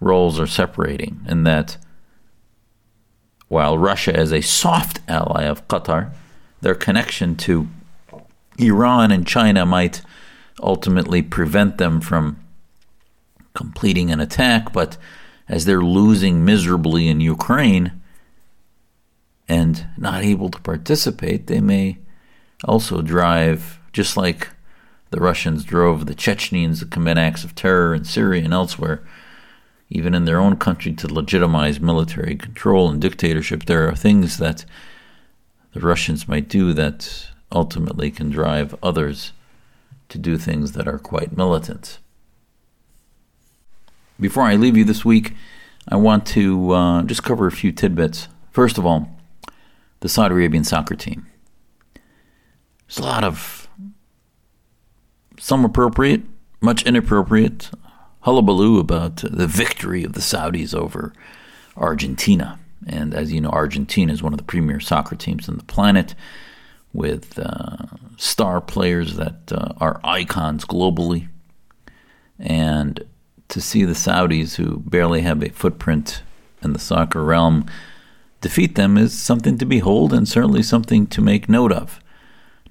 roles 0.00 0.38
are 0.40 0.46
separating, 0.46 1.20
and 1.26 1.46
that 1.46 1.76
while 3.48 3.76
Russia 3.76 4.18
is 4.18 4.32
a 4.32 4.40
soft 4.40 5.00
ally 5.08 5.44
of 5.44 5.66
Qatar, 5.68 6.12
their 6.60 6.74
connection 6.74 7.36
to 7.36 7.68
Iran 8.58 9.10
and 9.10 9.26
China 9.26 9.66
might 9.66 10.02
ultimately 10.62 11.22
prevent 11.22 11.78
them 11.78 12.00
from 12.00 12.38
completing 13.54 14.10
an 14.10 14.20
attack. 14.20 14.72
But 14.72 14.96
as 15.48 15.64
they're 15.64 15.82
losing 15.82 16.44
miserably 16.44 17.08
in 17.08 17.20
Ukraine 17.20 17.99
and 19.50 19.86
not 19.98 20.22
able 20.22 20.48
to 20.48 20.60
participate, 20.60 21.46
they 21.46 21.60
may 21.60 21.98
also 22.64 23.02
drive, 23.02 23.78
just 23.92 24.16
like 24.16 24.48
the 25.10 25.20
Russians 25.20 25.64
drove 25.64 26.06
the 26.06 26.14
Chechens 26.14 26.78
to 26.78 26.86
commit 26.86 27.18
acts 27.18 27.44
of 27.44 27.54
terror 27.54 27.94
in 27.94 28.04
Syria 28.04 28.44
and 28.44 28.54
elsewhere 28.54 29.02
even 29.90 30.14
in 30.14 30.24
their 30.24 30.38
own 30.38 30.56
country, 30.56 30.92
to 30.92 31.12
legitimize 31.12 31.80
military 31.80 32.36
control 32.36 32.88
and 32.88 33.00
dictatorship. 33.00 33.64
There 33.64 33.88
are 33.88 33.96
things 33.96 34.38
that 34.38 34.64
the 35.74 35.80
Russians 35.80 36.28
might 36.28 36.48
do 36.48 36.72
that 36.74 37.26
ultimately 37.50 38.10
can 38.12 38.30
drive 38.30 38.76
others 38.82 39.32
to 40.08 40.18
do 40.18 40.38
things 40.38 40.72
that 40.72 40.86
are 40.86 40.98
quite 40.98 41.36
militant. 41.36 41.98
Before 44.20 44.44
I 44.44 44.54
leave 44.54 44.76
you 44.76 44.84
this 44.84 45.04
week, 45.04 45.34
I 45.88 45.96
want 45.96 46.24
to 46.28 46.70
uh, 46.72 47.02
just 47.02 47.24
cover 47.24 47.48
a 47.48 47.52
few 47.52 47.72
tidbits. 47.72 48.28
First 48.52 48.78
of 48.78 48.86
all, 48.86 49.08
the 50.00 50.08
Saudi 50.08 50.34
Arabian 50.34 50.64
soccer 50.64 50.94
team. 50.94 51.26
There's 52.86 52.98
a 52.98 53.02
lot 53.02 53.24
of 53.24 53.68
some 55.38 55.64
appropriate, 55.64 56.22
much 56.60 56.82
inappropriate, 56.84 57.70
hullabaloo 58.20 58.78
about 58.78 59.16
the 59.16 59.46
victory 59.46 60.04
of 60.04 60.12
the 60.12 60.20
Saudis 60.20 60.74
over 60.74 61.12
Argentina. 61.76 62.58
And 62.86 63.14
as 63.14 63.32
you 63.32 63.40
know, 63.40 63.50
Argentina 63.50 64.12
is 64.12 64.22
one 64.22 64.32
of 64.32 64.38
the 64.38 64.44
premier 64.44 64.80
soccer 64.80 65.16
teams 65.16 65.48
on 65.48 65.56
the 65.56 65.64
planet 65.64 66.14
with 66.92 67.38
uh, 67.38 67.76
star 68.16 68.60
players 68.60 69.16
that 69.16 69.52
uh, 69.52 69.72
are 69.78 70.00
icons 70.02 70.64
globally. 70.64 71.28
And 72.38 73.04
to 73.48 73.60
see 73.60 73.84
the 73.84 73.92
Saudis, 73.92 74.56
who 74.56 74.78
barely 74.78 75.20
have 75.22 75.42
a 75.42 75.50
footprint 75.50 76.22
in 76.62 76.72
the 76.72 76.78
soccer 76.78 77.22
realm, 77.22 77.66
defeat 78.40 78.74
them 78.74 78.96
is 78.96 79.18
something 79.18 79.58
to 79.58 79.66
behold 79.66 80.12
and 80.12 80.28
certainly 80.28 80.62
something 80.62 81.06
to 81.08 81.20
make 81.20 81.48
note 81.48 81.72
of. 81.72 82.00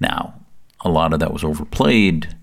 Now, 0.00 0.34
a 0.80 0.88
lot 0.88 1.12
of 1.12 1.20
that 1.20 1.32
was 1.32 1.44
overplayed 1.44 2.36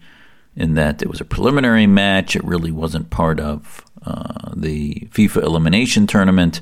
in 0.56 0.74
that 0.74 1.02
it 1.02 1.10
was 1.10 1.22
a 1.22 1.26
preliminary 1.26 1.88
match. 1.88 2.36
It 2.36 2.44
really 2.44 2.72
wasn't 2.72 3.10
part 3.10 3.40
of 3.40 3.84
uh, 4.06 4.52
the 4.56 5.08
FIFA 5.12 5.44
elimination 5.44 6.08
tournament, 6.08 6.62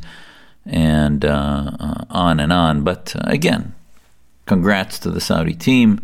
and 0.66 1.24
uh, 1.24 1.72
uh, 1.80 2.06
on 2.10 2.40
and 2.40 2.52
on. 2.52 2.84
But 2.84 3.16
uh, 3.16 3.22
again, 3.26 3.74
congrats 4.46 5.00
to 5.00 5.12
the 5.12 5.22
Saudi 5.22 5.54
team. 5.54 6.02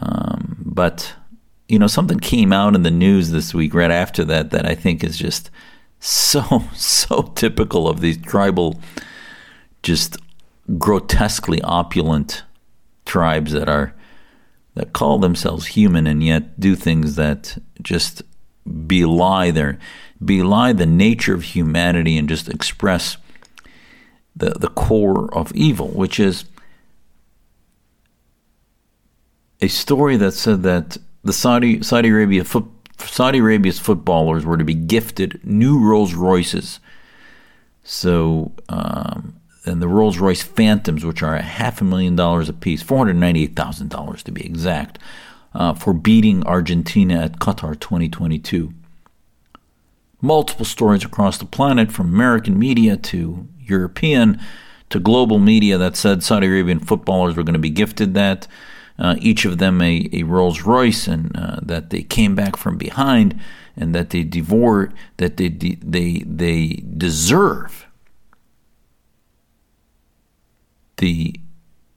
Um, 0.00 0.56
but 0.58 1.14
you 1.68 1.78
know, 1.78 1.86
something 1.86 2.18
came 2.18 2.52
out 2.52 2.74
in 2.74 2.82
the 2.82 2.90
news 2.90 3.30
this 3.30 3.54
week 3.54 3.74
right 3.74 3.90
after 3.90 4.24
that 4.24 4.50
that 4.50 4.66
I 4.66 4.74
think 4.74 5.02
is 5.02 5.16
just 5.16 5.50
so 6.00 6.64
so 6.74 7.32
typical 7.34 7.88
of 7.88 8.00
these 8.00 8.18
tribal, 8.18 8.78
just 9.82 10.16
grotesquely 10.78 11.60
opulent 11.62 12.44
tribes 13.04 13.52
that 13.52 13.68
are 13.68 13.94
that 14.74 14.92
call 14.92 15.18
themselves 15.18 15.66
human 15.66 16.06
and 16.06 16.22
yet 16.22 16.58
do 16.58 16.74
things 16.74 17.16
that 17.16 17.58
just 17.82 18.22
belie 18.86 19.50
their 19.50 19.78
belie 20.24 20.72
the 20.72 20.86
nature 20.86 21.34
of 21.34 21.42
humanity 21.42 22.16
and 22.16 22.28
just 22.28 22.48
express 22.48 23.16
the 24.36 24.50
the 24.50 24.68
core 24.68 25.32
of 25.34 25.52
evil, 25.52 25.88
which 25.88 26.18
is 26.18 26.44
a 29.60 29.68
story 29.68 30.16
that 30.16 30.32
said 30.32 30.62
that 30.62 30.96
the 31.22 31.32
Saudi 31.32 31.82
Saudi 31.82 32.08
Arabia 32.08 32.44
foot, 32.44 32.66
Saudi 32.98 33.38
Arabia's 33.38 33.78
footballers 33.78 34.44
were 34.44 34.56
to 34.56 34.64
be 34.64 34.74
gifted 34.74 35.40
new 35.44 35.78
Rolls 35.78 36.14
Royces. 36.14 36.80
So 37.84 38.52
um, 38.68 39.34
and 39.64 39.80
the 39.80 39.88
Rolls 39.88 40.18
Royce 40.18 40.42
Phantoms, 40.42 41.04
which 41.04 41.22
are 41.22 41.36
a 41.36 41.42
half 41.42 41.80
a 41.80 41.84
million 41.84 42.16
dollars 42.16 42.48
apiece, 42.48 42.82
$498,000 42.82 44.22
to 44.22 44.32
be 44.32 44.44
exact, 44.44 44.98
uh, 45.54 45.74
for 45.74 45.92
beating 45.92 46.44
Argentina 46.46 47.22
at 47.22 47.38
Qatar 47.38 47.78
2022. 47.78 48.72
Multiple 50.20 50.64
stories 50.64 51.04
across 51.04 51.38
the 51.38 51.44
planet, 51.44 51.92
from 51.92 52.12
American 52.12 52.58
media 52.58 52.96
to 52.96 53.46
European 53.60 54.40
to 54.90 54.98
global 54.98 55.38
media, 55.38 55.78
that 55.78 55.96
said 55.96 56.22
Saudi 56.22 56.46
Arabian 56.46 56.80
footballers 56.80 57.36
were 57.36 57.42
going 57.42 57.54
to 57.54 57.58
be 57.58 57.70
gifted 57.70 58.14
that. 58.14 58.46
Uh, 58.98 59.16
each 59.20 59.44
of 59.46 59.58
them 59.58 59.80
a, 59.80 60.08
a 60.12 60.22
Rolls 60.22 60.62
Royce, 60.62 61.08
and 61.08 61.34
uh, 61.36 61.58
that 61.62 61.90
they 61.90 62.02
came 62.02 62.34
back 62.34 62.56
from 62.56 62.76
behind, 62.76 63.40
and 63.74 63.94
that 63.94 64.10
they 64.10 64.22
devoured, 64.22 64.92
that 65.16 65.38
they 65.38 65.48
they 65.48 66.22
they 66.26 66.82
deserve 66.96 67.86
the 71.02 71.34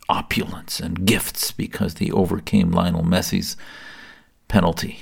opulence 0.10 0.80
and 0.80 1.06
gifts 1.06 1.52
because 1.52 1.96
they 1.96 2.10
overcame 2.10 2.72
Lionel 2.72 3.04
Messi's 3.04 3.56
penalty. 4.48 5.02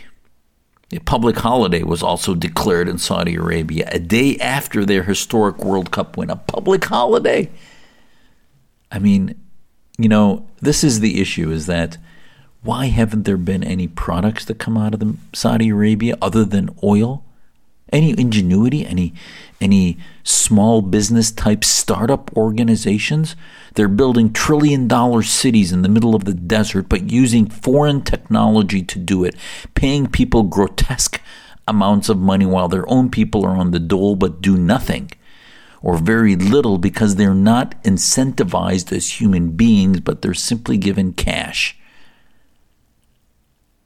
A 0.91 0.99
public 0.99 1.37
holiday 1.37 1.83
was 1.83 2.03
also 2.03 2.35
declared 2.35 2.89
in 2.89 2.97
Saudi 2.97 3.35
Arabia 3.35 3.87
a 3.93 3.99
day 3.99 4.37
after 4.39 4.83
their 4.83 5.03
historic 5.03 5.63
World 5.63 5.89
Cup 5.91 6.17
win. 6.17 6.29
A 6.29 6.35
public 6.35 6.83
holiday. 6.83 7.49
I 8.91 8.99
mean, 8.99 9.35
you 9.97 10.09
know, 10.09 10.49
this 10.61 10.83
is 10.83 10.99
the 10.99 11.21
issue 11.21 11.49
is 11.49 11.65
that 11.67 11.97
why 12.61 12.87
haven't 12.87 13.23
there 13.23 13.37
been 13.37 13.63
any 13.63 13.87
products 13.87 14.43
that 14.45 14.59
come 14.59 14.77
out 14.77 14.93
of 14.93 15.17
Saudi 15.33 15.69
Arabia 15.69 16.17
other 16.21 16.43
than 16.43 16.75
oil 16.83 17.23
Any 17.93 18.13
ingenuity, 18.19 18.85
any 18.85 19.13
any 19.61 19.97
small 20.23 20.81
business 20.81 21.31
type 21.31 21.63
startup 21.63 22.35
organizations? 22.35 23.35
They're 23.75 23.87
building 23.87 24.33
trillion 24.33 24.87
dollar 24.87 25.23
cities 25.23 25.71
in 25.71 25.83
the 25.83 25.89
middle 25.89 26.15
of 26.15 26.25
the 26.25 26.33
desert, 26.33 26.89
but 26.89 27.11
using 27.11 27.45
foreign 27.45 28.01
technology 28.01 28.81
to 28.81 28.99
do 28.99 29.23
it, 29.23 29.35
paying 29.75 30.07
people 30.07 30.43
grotesque 30.43 31.21
amounts 31.67 32.09
of 32.09 32.17
money 32.17 32.45
while 32.45 32.67
their 32.67 32.89
own 32.89 33.09
people 33.09 33.45
are 33.45 33.55
on 33.55 33.71
the 33.71 33.79
dole 33.79 34.15
but 34.17 34.41
do 34.41 34.57
nothing 34.57 35.09
or 35.83 35.97
very 35.97 36.35
little 36.35 36.77
because 36.77 37.15
they're 37.15 37.35
not 37.35 37.81
incentivized 37.83 38.91
as 38.95 39.21
human 39.21 39.49
beings, 39.51 39.99
but 39.99 40.21
they're 40.21 40.33
simply 40.33 40.77
given 40.77 41.11
cash. 41.13 41.77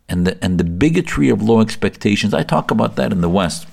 And 0.08 0.26
the, 0.26 0.42
and 0.44 0.60
the 0.60 0.64
bigotry 0.64 1.30
of 1.30 1.42
low 1.42 1.60
expectations, 1.60 2.34
I 2.34 2.44
talk 2.44 2.72
about 2.72 2.96
that 2.96 3.12
in 3.12 3.22
the 3.22 3.30
West, 3.30 3.68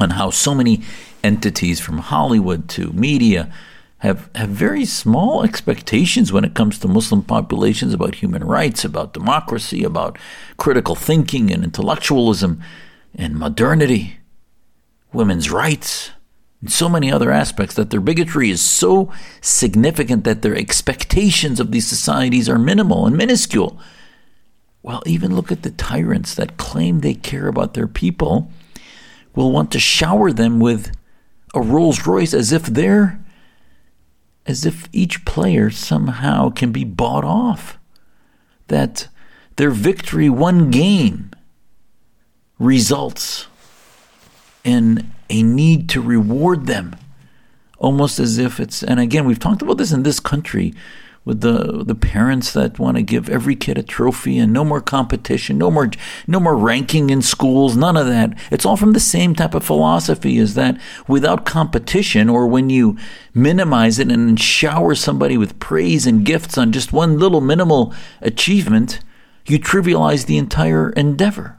on 0.00 0.10
how 0.10 0.30
so 0.30 0.54
many 0.54 0.82
entities 1.22 1.80
from 1.80 1.98
Hollywood 1.98 2.68
to 2.70 2.92
media 2.92 3.52
have, 3.98 4.30
have 4.34 4.50
very 4.50 4.84
small 4.84 5.42
expectations 5.42 6.32
when 6.32 6.44
it 6.44 6.54
comes 6.54 6.78
to 6.78 6.88
Muslim 6.88 7.22
populations 7.22 7.94
about 7.94 8.16
human 8.16 8.44
rights, 8.44 8.84
about 8.84 9.14
democracy, 9.14 9.82
about 9.84 10.18
critical 10.56 10.94
thinking 10.94 11.50
and 11.50 11.64
intellectualism 11.64 12.60
and 13.14 13.36
modernity, 13.36 14.18
women's 15.12 15.50
rights 15.50 16.10
and 16.60 16.72
so 16.72 16.88
many 16.88 17.12
other 17.12 17.30
aspects 17.30 17.74
that 17.74 17.90
their 17.90 18.00
bigotry 18.00 18.50
is 18.50 18.62
so 18.62 19.12
significant 19.40 20.24
that 20.24 20.42
their 20.42 20.56
expectations 20.56 21.60
of 21.60 21.70
these 21.70 21.86
societies 21.86 22.48
are 22.48 22.58
minimal 22.58 23.06
and 23.06 23.16
minuscule. 23.16 23.78
Well, 24.82 25.02
even 25.06 25.34
look 25.34 25.52
at 25.52 25.62
the 25.62 25.70
tyrants 25.70 26.34
that 26.34 26.56
claim 26.56 27.00
they 27.00 27.14
care 27.14 27.48
about 27.48 27.74
their 27.74 27.88
people 27.88 28.50
will 29.36 29.52
want 29.52 29.70
to 29.72 29.78
shower 29.78 30.32
them 30.32 30.58
with 30.58 30.90
a 31.54 31.60
Rolls 31.60 32.06
Royce 32.06 32.34
as 32.34 32.52
if 32.52 32.64
they're 32.64 33.22
as 34.46 34.64
if 34.64 34.88
each 34.92 35.24
player 35.24 35.70
somehow 35.70 36.50
can 36.50 36.70
be 36.70 36.84
bought 36.84 37.24
off. 37.24 37.78
That 38.68 39.08
their 39.56 39.70
victory 39.70 40.28
one 40.28 40.70
game 40.70 41.30
results 42.58 43.46
in 44.64 45.12
a 45.28 45.42
need 45.42 45.88
to 45.90 46.00
reward 46.00 46.66
them, 46.66 46.96
almost 47.78 48.18
as 48.18 48.38
if 48.38 48.60
it's. 48.60 48.82
And 48.82 49.00
again, 49.00 49.24
we've 49.24 49.38
talked 49.38 49.62
about 49.62 49.78
this 49.78 49.92
in 49.92 50.02
this 50.02 50.20
country 50.20 50.74
with 51.26 51.40
the 51.40 51.84
the 51.84 51.94
parents 51.94 52.52
that 52.52 52.78
want 52.78 52.96
to 52.96 53.02
give 53.02 53.28
every 53.28 53.56
kid 53.56 53.76
a 53.76 53.82
trophy 53.82 54.38
and 54.38 54.52
no 54.52 54.64
more 54.64 54.80
competition, 54.80 55.58
no 55.58 55.70
more 55.70 55.90
no 56.26 56.40
more 56.40 56.56
ranking 56.56 57.10
in 57.10 57.20
schools, 57.20 57.76
none 57.76 57.96
of 57.96 58.06
that. 58.06 58.32
It's 58.50 58.64
all 58.64 58.76
from 58.76 58.92
the 58.92 59.00
same 59.00 59.34
type 59.34 59.52
of 59.52 59.64
philosophy 59.64 60.38
is 60.38 60.54
that 60.54 60.80
without 61.08 61.44
competition 61.44 62.30
or 62.30 62.46
when 62.46 62.70
you 62.70 62.96
minimize 63.34 63.98
it 63.98 64.10
and 64.10 64.40
shower 64.40 64.94
somebody 64.94 65.36
with 65.36 65.58
praise 65.58 66.06
and 66.06 66.24
gifts 66.24 66.56
on 66.56 66.72
just 66.72 66.92
one 66.92 67.18
little 67.18 67.40
minimal 67.40 67.92
achievement, 68.22 69.00
you 69.46 69.58
trivialize 69.58 70.26
the 70.26 70.38
entire 70.38 70.90
endeavor. 70.90 71.58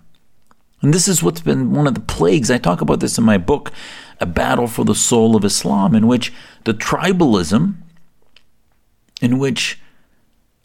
And 0.81 0.93
this 0.93 1.09
is 1.09 1.21
what's 1.21 1.41
been 1.41 1.71
one 1.71 1.87
of 1.87 1.93
the 1.93 1.99
plagues. 1.99 2.49
I 2.49 2.57
talk 2.57 2.79
about 2.79 3.01
this 3.01 3.17
in 3.17 3.25
my 3.25 3.37
book, 3.37 3.71
A 4.21 4.25
Battle 4.25 4.67
for 4.67 4.85
the 4.85 4.95
Soul 4.95 5.35
of 5.35 5.43
Islam, 5.43 5.93
in 5.93 6.07
which 6.07 6.31
the 6.63 6.73
tribalism, 6.73 7.75
in 9.21 9.39
which 9.39 9.79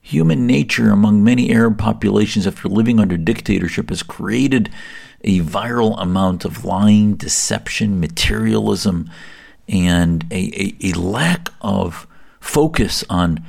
human 0.00 0.46
nature 0.46 0.90
among 0.90 1.22
many 1.22 1.52
Arab 1.52 1.78
populations, 1.78 2.46
after 2.46 2.68
living 2.68 2.98
under 2.98 3.16
dictatorship, 3.16 3.88
has 3.88 4.02
created 4.02 4.70
a 5.22 5.40
viral 5.40 6.00
amount 6.00 6.44
of 6.44 6.64
lying, 6.64 7.14
deception, 7.14 8.00
materialism, 8.00 9.08
and 9.68 10.26
a, 10.32 10.74
a, 10.82 10.90
a 10.90 10.98
lack 10.98 11.48
of 11.60 12.06
focus 12.40 13.04
on 13.08 13.44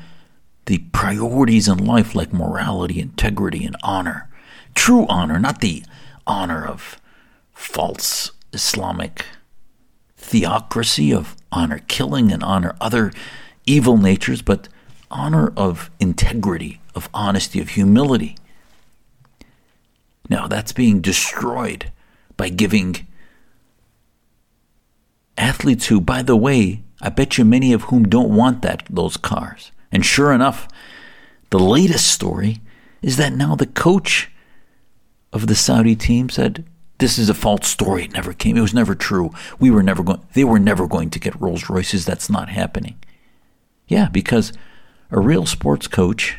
the 0.66 0.78
priorities 0.94 1.68
in 1.68 1.84
life 1.86 2.16
like 2.16 2.32
morality, 2.32 3.00
integrity, 3.00 3.66
and 3.66 3.76
honor. 3.84 4.30
True 4.76 5.06
honor, 5.10 5.39
not 5.39 5.60
the 5.60 5.84
honor 6.26 6.66
of 6.66 7.02
false 7.52 8.32
Islamic 8.54 9.26
theocracy, 10.16 11.12
of 11.12 11.36
honor 11.52 11.82
killing 11.88 12.32
and 12.32 12.44
honor 12.44 12.76
other 12.80 13.12
evil 13.66 13.98
natures, 13.98 14.42
but 14.42 14.70
honor 15.13 15.54
of 15.56 15.89
integrity, 15.99 16.82
of 16.95 17.10
honesty, 17.13 17.62
of 17.62 17.69
humility. 17.69 18.36
Now, 20.30 20.47
that's 20.47 20.73
being 20.73 20.99
destroyed 20.99 21.91
by 22.36 22.49
giving 22.49 23.08
athletes 25.38 25.88
who, 25.88 26.02
by 26.02 26.23
the 26.23 26.36
way, 26.36 26.84
I 27.02 27.10
bet 27.10 27.38
you 27.38 27.45
many 27.45 27.73
of 27.73 27.84
whom 27.84 28.08
don't 28.08 28.36
want 28.36 28.62
that 28.63 28.84
those 28.89 29.17
cars. 29.17 29.71
And 29.91 30.06
sure 30.06 30.34
enough, 30.34 30.67
the 31.49 31.60
latest 31.60 32.08
story 32.08 32.62
is 33.02 33.17
that 33.17 33.34
now 33.34 33.56
the 33.56 33.67
coach 33.67 34.32
of 35.32 35.47
the 35.47 35.56
Saudi 35.56 35.95
team 35.95 36.30
said, 36.30 36.65
"This 36.99 37.19
is 37.19 37.30
a 37.30 37.34
false 37.34 37.67
story. 37.67 38.06
It 38.06 38.13
never 38.13 38.34
came. 38.34 38.56
It 38.58 38.62
was 38.62 38.73
never 38.73 38.95
true. 38.95 39.32
We 39.60 39.69
were 39.69 39.84
never 39.84 40.04
going. 40.04 40.21
They 40.34 40.43
were 40.43 40.60
never 40.60 40.88
going 40.88 41.10
to 41.12 41.19
get 41.19 41.39
Rolls 41.41 41.69
Royces. 41.69 42.06
That's 42.06 42.30
not 42.30 42.49
happening." 42.49 42.95
Yeah, 43.88 44.10
because 44.10 44.54
a 45.13 45.19
real 45.19 45.45
sports 45.45 45.88
coach, 45.88 46.38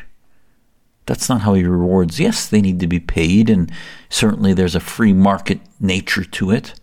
that's 1.05 1.29
not 1.29 1.41
how 1.41 1.53
he 1.53 1.63
rewards. 1.63 2.19
Yes, 2.19 2.47
they 2.47 2.61
need 2.61 2.79
to 2.81 2.87
be 2.87 2.99
paid, 2.99 3.49
and 3.49 3.71
certainly 4.09 4.53
there's 4.53 4.75
a 4.75 4.79
free 4.79 5.13
market 5.13 5.59
nature 5.79 6.23
to 6.23 6.51
it. 6.51 6.73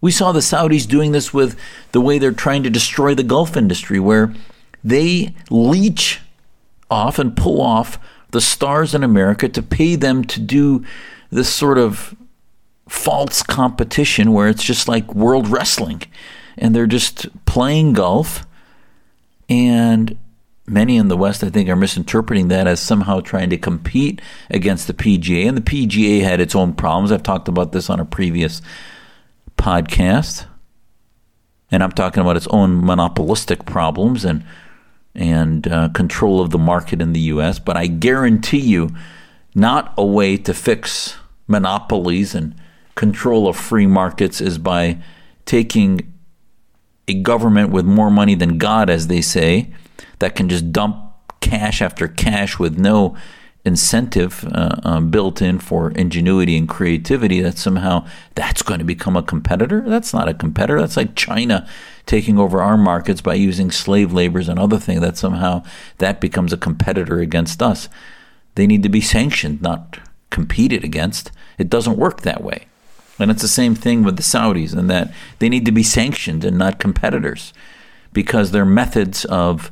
We 0.00 0.10
saw 0.10 0.32
the 0.32 0.40
Saudis 0.40 0.86
doing 0.86 1.12
this 1.12 1.32
with 1.32 1.58
the 1.92 2.00
way 2.00 2.18
they're 2.18 2.32
trying 2.32 2.62
to 2.64 2.70
destroy 2.70 3.14
the 3.14 3.22
Gulf 3.22 3.56
industry, 3.56 3.98
where 3.98 4.34
they 4.82 5.34
leech 5.50 6.20
off 6.90 7.18
and 7.18 7.36
pull 7.36 7.60
off 7.60 7.98
the 8.30 8.40
stars 8.40 8.94
in 8.94 9.02
America 9.02 9.48
to 9.48 9.62
pay 9.62 9.96
them 9.96 10.24
to 10.24 10.40
do 10.40 10.84
this 11.30 11.52
sort 11.52 11.78
of 11.78 12.14
false 12.88 13.42
competition 13.42 14.32
where 14.32 14.48
it's 14.48 14.64
just 14.64 14.88
like 14.88 15.14
world 15.14 15.46
wrestling 15.46 16.02
and 16.58 16.74
they're 16.74 16.86
just 16.86 17.28
playing 17.46 17.92
golf 17.92 18.44
and 19.48 20.18
many 20.66 20.96
in 20.96 21.08
the 21.08 21.16
west 21.16 21.42
i 21.42 21.50
think 21.50 21.68
are 21.68 21.76
misinterpreting 21.76 22.48
that 22.48 22.66
as 22.66 22.80
somehow 22.80 23.20
trying 23.20 23.50
to 23.50 23.56
compete 23.56 24.20
against 24.50 24.86
the 24.86 24.94
pga 24.94 25.46
and 25.46 25.56
the 25.56 25.62
pga 25.62 26.22
had 26.22 26.40
its 26.40 26.54
own 26.54 26.72
problems. 26.72 27.10
I've 27.10 27.22
talked 27.22 27.48
about 27.48 27.72
this 27.72 27.90
on 27.90 28.00
a 28.00 28.04
previous 28.04 28.62
podcast. 29.58 30.46
And 31.72 31.82
i'm 31.82 31.92
talking 31.92 32.20
about 32.20 32.36
its 32.36 32.48
own 32.48 32.84
monopolistic 32.84 33.64
problems 33.64 34.24
and 34.24 34.44
and 35.14 35.66
uh, 35.66 35.88
control 35.88 36.40
of 36.40 36.50
the 36.50 36.58
market 36.58 37.00
in 37.02 37.12
the 37.12 37.20
us 37.20 37.58
but 37.58 37.76
i 37.76 37.86
guarantee 37.86 38.60
you 38.60 38.90
not 39.54 39.92
a 39.98 40.04
way 40.04 40.36
to 40.36 40.54
fix 40.54 41.16
monopolies 41.46 42.34
and 42.34 42.54
control 42.94 43.48
of 43.48 43.56
free 43.56 43.86
markets 43.86 44.40
is 44.40 44.58
by 44.58 44.98
taking 45.44 46.12
a 47.08 47.14
government 47.14 47.70
with 47.70 47.84
more 47.84 48.10
money 48.10 48.34
than 48.34 48.58
God, 48.58 48.88
as 48.88 49.08
they 49.08 49.20
say, 49.20 49.72
that 50.20 50.34
can 50.34 50.48
just 50.48 50.72
dump 50.72 50.96
cash 51.40 51.82
after 51.82 52.08
cash 52.08 52.58
with 52.58 52.78
no 52.78 53.16
incentive 53.62 54.48
uh, 54.52 54.76
um, 54.84 55.10
built 55.10 55.42
in 55.42 55.58
for 55.58 55.90
ingenuity 55.90 56.56
and 56.56 56.66
creativity 56.66 57.40
that 57.40 57.58
somehow 57.58 58.06
that's 58.34 58.62
going 58.62 58.78
to 58.78 58.84
become 58.84 59.18
a 59.18 59.22
competitor 59.22 59.84
that's 59.86 60.14
not 60.14 60.30
a 60.30 60.32
competitor 60.32 60.80
that's 60.80 60.96
like 60.96 61.14
china 61.14 61.68
taking 62.06 62.38
over 62.38 62.62
our 62.62 62.78
markets 62.78 63.20
by 63.20 63.34
using 63.34 63.70
slave 63.70 64.14
labors 64.14 64.48
and 64.48 64.58
other 64.58 64.78
things 64.78 65.02
that 65.02 65.18
somehow 65.18 65.62
that 65.98 66.22
becomes 66.22 66.54
a 66.54 66.56
competitor 66.56 67.18
against 67.18 67.62
us 67.62 67.90
they 68.54 68.66
need 68.66 68.82
to 68.82 68.88
be 68.88 69.02
sanctioned 69.02 69.60
not 69.60 69.98
competed 70.30 70.84
against. 70.84 71.30
It 71.58 71.68
doesn't 71.68 71.98
work 71.98 72.22
that 72.22 72.42
way. 72.42 72.66
And 73.18 73.30
it's 73.30 73.42
the 73.42 73.48
same 73.48 73.74
thing 73.74 74.02
with 74.02 74.16
the 74.16 74.22
Saudis, 74.22 74.76
in 74.76 74.86
that 74.86 75.12
they 75.40 75.48
need 75.48 75.66
to 75.66 75.72
be 75.72 75.82
sanctioned 75.82 76.44
and 76.44 76.56
not 76.56 76.78
competitors 76.78 77.52
because 78.12 78.50
their 78.50 78.64
methods 78.64 79.24
of 79.26 79.70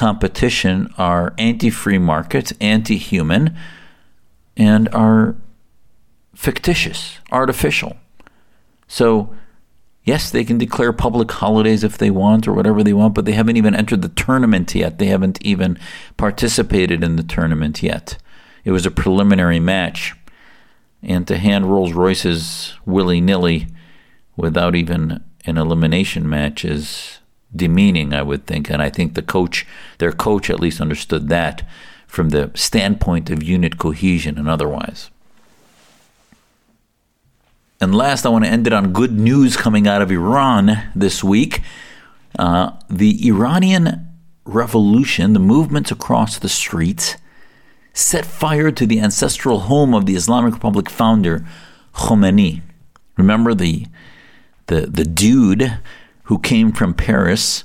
competition 0.00 0.88
are 0.96 1.34
anti 1.36 1.68
free 1.68 1.98
market, 1.98 2.54
anti 2.58 2.96
human, 2.96 3.54
and 4.56 4.88
are 4.94 5.36
fictitious, 6.34 7.18
artificial. 7.30 7.98
So, 8.88 9.34
yes, 10.02 10.30
they 10.30 10.42
can 10.42 10.56
declare 10.56 10.94
public 10.94 11.30
holidays 11.30 11.84
if 11.84 11.98
they 11.98 12.10
want 12.10 12.48
or 12.48 12.54
whatever 12.54 12.82
they 12.82 12.94
want, 12.94 13.14
but 13.14 13.26
they 13.26 13.32
haven't 13.32 13.58
even 13.58 13.74
entered 13.74 14.00
the 14.00 14.08
tournament 14.08 14.74
yet. 14.74 14.98
They 14.98 15.08
haven't 15.08 15.38
even 15.42 15.78
participated 16.16 17.04
in 17.04 17.16
the 17.16 17.22
tournament 17.22 17.82
yet. 17.82 18.16
It 18.64 18.70
was 18.70 18.86
a 18.86 18.90
preliminary 18.90 19.60
match. 19.60 20.14
And 21.02 21.28
to 21.28 21.36
hand 21.36 21.70
Rolls 21.70 21.92
Royces 21.92 22.72
willy 22.86 23.20
nilly 23.20 23.66
without 24.34 24.74
even 24.74 25.22
an 25.44 25.58
elimination 25.58 26.26
match 26.26 26.64
is 26.64 27.19
demeaning, 27.54 28.12
I 28.12 28.22
would 28.22 28.46
think. 28.46 28.70
And 28.70 28.82
I 28.82 28.90
think 28.90 29.14
the 29.14 29.22
coach, 29.22 29.66
their 29.98 30.12
coach, 30.12 30.50
at 30.50 30.60
least 30.60 30.80
understood 30.80 31.28
that 31.28 31.66
from 32.06 32.30
the 32.30 32.50
standpoint 32.54 33.30
of 33.30 33.42
unit 33.42 33.78
cohesion 33.78 34.38
and 34.38 34.48
otherwise. 34.48 35.10
And 37.80 37.94
last, 37.94 38.26
I 38.26 38.28
want 38.28 38.44
to 38.44 38.50
end 38.50 38.66
it 38.66 38.72
on 38.72 38.92
good 38.92 39.12
news 39.12 39.56
coming 39.56 39.86
out 39.86 40.02
of 40.02 40.10
Iran 40.10 40.90
this 40.94 41.24
week. 41.24 41.62
Uh, 42.38 42.72
the 42.90 43.26
Iranian 43.26 44.08
revolution, 44.44 45.32
the 45.32 45.38
movements 45.40 45.90
across 45.90 46.38
the 46.38 46.48
streets, 46.48 47.16
set 47.92 48.24
fire 48.24 48.70
to 48.70 48.86
the 48.86 49.00
ancestral 49.00 49.60
home 49.60 49.94
of 49.94 50.06
the 50.06 50.14
Islamic 50.14 50.54
Republic 50.54 50.90
founder, 50.90 51.46
Khomeini. 51.94 52.62
Remember 53.16 53.54
the, 53.54 53.86
the, 54.66 54.82
the 54.82 55.04
dude 55.04 55.78
who 56.30 56.38
came 56.38 56.70
from 56.70 56.94
Paris 56.94 57.64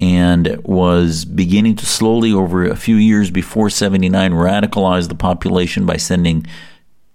and 0.00 0.60
was 0.64 1.24
beginning 1.24 1.76
to 1.76 1.86
slowly, 1.86 2.32
over 2.32 2.64
a 2.64 2.74
few 2.74 2.96
years 2.96 3.30
before 3.30 3.70
79, 3.70 4.32
radicalize 4.32 5.08
the 5.08 5.14
population 5.14 5.86
by 5.86 5.96
sending 5.96 6.44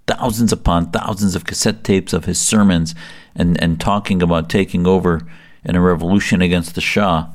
thousands 0.07 0.53
upon 0.53 0.91
thousands 0.91 1.35
of 1.35 1.43
cassette 1.43 1.83
tapes 1.83 2.13
of 2.13 2.23
his 2.23 2.39
sermons 2.39 2.95
and, 3.35 3.61
and 3.61 3.81
talking 3.81 4.23
about 4.23 4.49
taking 4.49 4.87
over 4.87 5.19
in 5.65 5.75
a 5.75 5.81
revolution 5.81 6.41
against 6.41 6.75
the 6.75 6.81
Shah. 6.81 7.27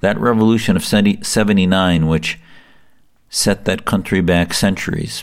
That 0.00 0.18
revolution 0.18 0.74
of 0.74 0.84
79, 0.84 2.08
which 2.08 2.40
set 3.28 3.64
that 3.64 3.84
country 3.84 4.22
back 4.22 4.52
centuries, 4.52 5.22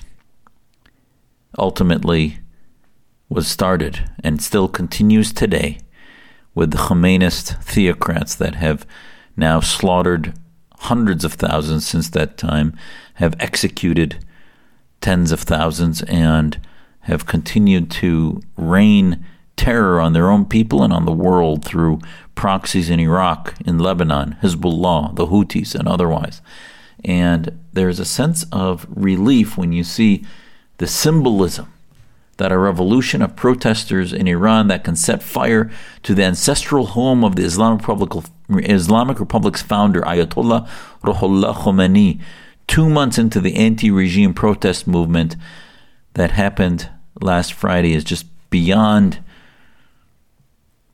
ultimately 1.60 2.40
was 3.28 3.50
started 3.50 4.10
and 4.24 4.42
still 4.42 4.70
continues 4.70 5.34
today 5.34 5.80
with 6.54 6.72
the 6.72 6.78
Khomeinist 6.78 7.64
theocrats 7.64 8.38
that 8.38 8.56
have 8.56 8.86
now 9.38 9.60
slaughtered 9.60 10.34
hundreds 10.80 11.24
of 11.24 11.34
thousands 11.34 11.86
since 11.86 12.10
that 12.10 12.38
time, 12.38 12.76
have 13.16 13.36
executed 13.40 14.24
tens 15.00 15.32
of 15.32 15.42
thousands, 15.42 16.02
and 16.04 16.60
have 17.02 17.26
continued 17.26 17.90
to 17.90 18.42
rain 18.58 19.26
terror 19.56 20.00
on 20.00 20.14
their 20.14 20.30
own 20.30 20.46
people 20.46 20.84
and 20.84 20.92
on 20.92 21.06
the 21.06 21.12
world 21.12 21.64
through 21.64 22.00
proxies 22.36 22.90
in 22.90 23.00
Iraq, 23.00 23.56
in 23.66 23.78
Lebanon, 23.78 24.38
Hezbollah, 24.42 25.16
the 25.16 25.28
Houthis, 25.28 25.76
and 25.76 25.88
otherwise. 25.88 26.42
And 27.04 27.60
there's 27.74 28.00
a 28.00 28.06
sense 28.06 28.46
of 28.52 28.86
relief 28.90 29.58
when 29.58 29.72
you 29.72 29.84
see 29.84 30.26
the 30.78 30.88
symbolism 30.88 31.72
that 32.38 32.52
a 32.52 32.58
revolution 32.58 33.22
of 33.22 33.36
protesters 33.36 34.14
in 34.14 34.28
Iran 34.28 34.68
that 34.68 34.84
can 34.84 34.96
set 34.96 35.22
fire 35.22 35.70
to 36.04 36.14
the 36.14 36.24
ancestral 36.24 36.88
home 36.88 37.24
of 37.24 37.36
the 37.36 37.44
Islamic, 37.44 37.88
Republic, 37.88 38.26
Islamic 38.50 39.20
Republic's 39.20 39.62
founder, 39.62 40.02
Ayatollah 40.02 40.68
Ruhollah 41.04 41.56
Khomeini, 41.56 42.20
two 42.68 42.90
months 42.90 43.18
into 43.18 43.40
the 43.40 43.56
anti 43.56 43.92
regime 43.92 44.34
protest 44.34 44.88
movement 44.88 45.36
that 46.14 46.32
happened 46.32 46.90
last 47.22 47.54
Friday 47.54 47.94
is 47.94 48.04
just 48.04 48.26
beyond 48.50 49.24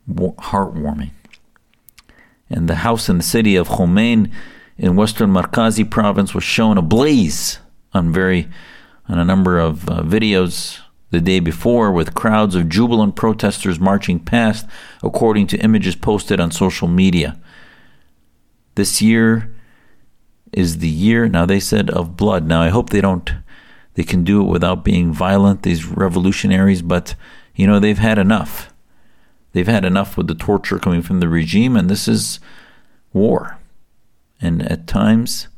heartwarming. 0.08 1.10
And 2.50 2.68
the 2.68 2.76
house 2.76 3.08
in 3.08 3.18
the 3.18 3.22
city 3.22 3.56
of 3.56 3.68
Khomein 3.68 4.30
in 4.76 4.96
western 4.96 5.32
Markazi 5.32 5.88
province 5.88 6.34
was 6.34 6.44
shown 6.44 6.78
ablaze 6.78 7.58
on 7.92 8.12
very 8.12 8.48
on 9.08 9.18
a 9.18 9.24
number 9.24 9.58
of 9.58 9.88
uh, 9.88 10.02
videos 10.02 10.80
the 11.10 11.20
day 11.20 11.40
before 11.40 11.90
with 11.90 12.14
crowds 12.14 12.54
of 12.54 12.68
jubilant 12.68 13.16
protesters 13.16 13.80
marching 13.80 14.18
past 14.18 14.66
according 15.02 15.46
to 15.46 15.58
images 15.58 15.96
posted 15.96 16.38
on 16.38 16.50
social 16.50 16.88
media. 16.88 17.38
This 18.74 19.00
year 19.00 19.54
is 20.52 20.78
the 20.78 20.88
year 20.88 21.28
now 21.28 21.46
they 21.46 21.60
said 21.60 21.90
of 21.90 22.16
blood. 22.16 22.46
Now 22.46 22.62
I 22.62 22.68
hope 22.68 22.90
they 22.90 23.00
don't 23.00 23.32
they 23.94 24.04
can 24.04 24.22
do 24.22 24.40
it 24.40 24.48
without 24.48 24.84
being 24.84 25.12
violent, 25.12 25.64
these 25.64 25.84
revolutionaries, 25.84 26.82
but 26.82 27.16
you 27.56 27.66
know, 27.66 27.80
they've 27.80 27.98
had 27.98 28.16
enough. 28.16 28.72
They've 29.52 29.66
had 29.66 29.84
enough 29.84 30.16
with 30.16 30.28
the 30.28 30.36
torture 30.36 30.78
coming 30.78 31.02
from 31.02 31.18
the 31.18 31.28
regime, 31.28 31.76
and 31.76 31.90
this 31.90 32.06
is 32.06 32.38
war. 33.12 33.58
And 34.40 34.62
at 34.70 34.86
times, 34.86 35.48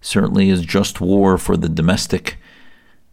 certainly 0.00 0.50
is 0.50 0.64
just 0.64 1.00
war 1.00 1.36
for 1.36 1.56
the 1.56 1.68
domestic 1.68 2.38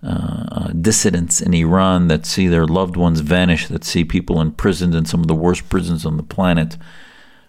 uh, 0.03 0.45
uh, 0.51 0.67
dissidents 0.73 1.41
in 1.41 1.53
Iran 1.53 2.07
that 2.07 2.25
see 2.25 2.47
their 2.47 2.67
loved 2.67 2.95
ones 2.95 3.21
vanish, 3.21 3.67
that 3.67 3.83
see 3.83 4.05
people 4.05 4.39
imprisoned 4.39 4.93
in 4.93 5.05
some 5.05 5.21
of 5.21 5.27
the 5.27 5.35
worst 5.35 5.69
prisons 5.69 6.05
on 6.05 6.17
the 6.17 6.23
planet. 6.23 6.77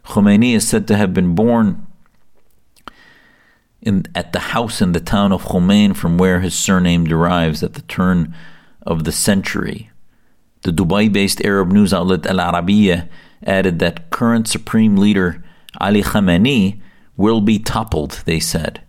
Khomeini 0.07 0.55
is 0.55 0.67
said 0.67 0.89
to 0.89 0.97
have 0.97 1.13
been 1.13 1.35
born 1.35 1.87
in, 3.83 4.07
at 4.15 4.33
the 4.33 4.39
house 4.39 4.81
in 4.81 4.93
the 4.93 5.01
town 5.01 5.33
of 5.33 5.45
Khomein 5.45 5.95
from 5.95 6.17
where 6.17 6.41
his 6.41 6.55
surname 6.55 7.05
derives 7.05 7.63
at 7.63 7.75
the 7.75 7.83
turn 7.83 8.35
of 8.83 9.05
the 9.05 9.13
century. 9.13 9.91
The 10.63 10.73
Dubai 10.73 11.13
based 11.13 11.45
Arab 11.45 11.71
news 11.71 11.93
outlet 11.93 12.27
Al 12.27 12.39
Arabiya 12.39 13.09
added 13.43 13.79
that 13.79 14.11
current 14.11 14.49
supreme 14.49 14.97
leader 14.97 15.45
Ali 15.81 16.03
Khamenei 16.03 16.81
will 17.17 17.41
be 17.41 17.59
toppled, 17.59 18.23
they 18.25 18.41
said. 18.41 18.81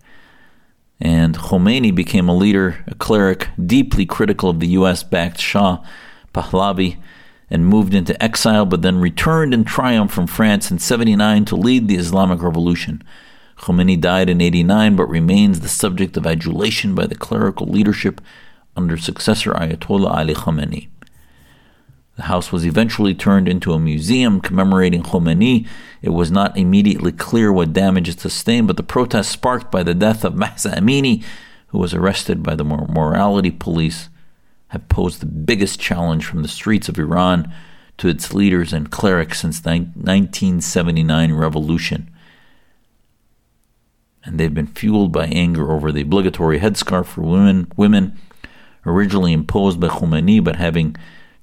And 1.00 1.36
Khomeini 1.36 1.94
became 1.94 2.28
a 2.28 2.36
leader, 2.36 2.84
a 2.86 2.94
cleric, 2.94 3.48
deeply 3.64 4.04
critical 4.04 4.50
of 4.50 4.60
the 4.60 4.68
US 4.68 5.02
backed 5.02 5.40
Shah 5.40 5.78
Pahlavi, 6.34 6.98
and 7.48 7.66
moved 7.66 7.94
into 7.94 8.22
exile, 8.22 8.66
but 8.66 8.82
then 8.82 9.00
returned 9.00 9.52
in 9.52 9.64
triumph 9.64 10.12
from 10.12 10.26
France 10.26 10.70
in 10.70 10.78
79 10.78 11.44
to 11.46 11.56
lead 11.56 11.88
the 11.88 11.96
Islamic 11.96 12.42
Revolution. 12.42 13.02
Khomeini 13.58 14.00
died 14.00 14.30
in 14.30 14.40
89 14.40 14.96
but 14.96 15.06
remains 15.06 15.60
the 15.60 15.68
subject 15.68 16.16
of 16.16 16.26
adulation 16.26 16.94
by 16.94 17.06
the 17.06 17.14
clerical 17.14 17.66
leadership 17.66 18.20
under 18.76 18.96
successor 18.96 19.52
Ayatollah 19.52 20.10
Ali 20.10 20.34
Khamenei. 20.34 20.88
The 22.16 22.22
house 22.22 22.52
was 22.52 22.66
eventually 22.66 23.14
turned 23.14 23.48
into 23.48 23.72
a 23.72 23.78
museum 23.78 24.40
commemorating 24.40 25.02
Khomeini. 25.02 25.66
It 26.02 26.10
was 26.10 26.30
not 26.30 26.56
immediately 26.56 27.12
clear 27.12 27.52
what 27.52 27.72
damage 27.72 28.08
it 28.08 28.20
sustained, 28.20 28.66
but 28.66 28.76
the 28.76 28.82
protests 28.82 29.28
sparked 29.28 29.70
by 29.70 29.82
the 29.82 29.94
death 29.94 30.24
of 30.24 30.34
Mahsa 30.36 30.70
Amini, 30.70 31.24
who 31.68 31.78
was 31.78 31.94
arrested 31.94 32.42
by 32.42 32.54
the 32.54 32.64
morality 32.64 33.50
police, 33.50 34.08
have 34.68 34.88
posed 34.88 35.20
the 35.20 35.26
biggest 35.26 35.80
challenge 35.80 36.26
from 36.26 36.42
the 36.42 36.48
streets 36.48 36.88
of 36.88 36.98
Iran 36.98 37.52
to 37.98 38.08
its 38.08 38.34
leaders 38.34 38.72
and 38.72 38.90
clerics 38.90 39.40
since 39.40 39.60
the 39.60 39.70
1979 39.70 41.32
revolution 41.32 42.10
and 44.24 44.38
they've 44.38 44.54
been 44.54 44.66
fueled 44.66 45.12
by 45.12 45.26
anger 45.26 45.72
over 45.72 45.90
the 45.90 46.02
obligatory 46.02 46.60
headscarf 46.60 47.06
for 47.06 47.22
women, 47.22 47.70
women 47.76 48.18
originally 48.84 49.32
imposed 49.32 49.80
by 49.80 49.88
Khomeini, 49.88 50.42
but 50.42 50.56
having 50.56 50.96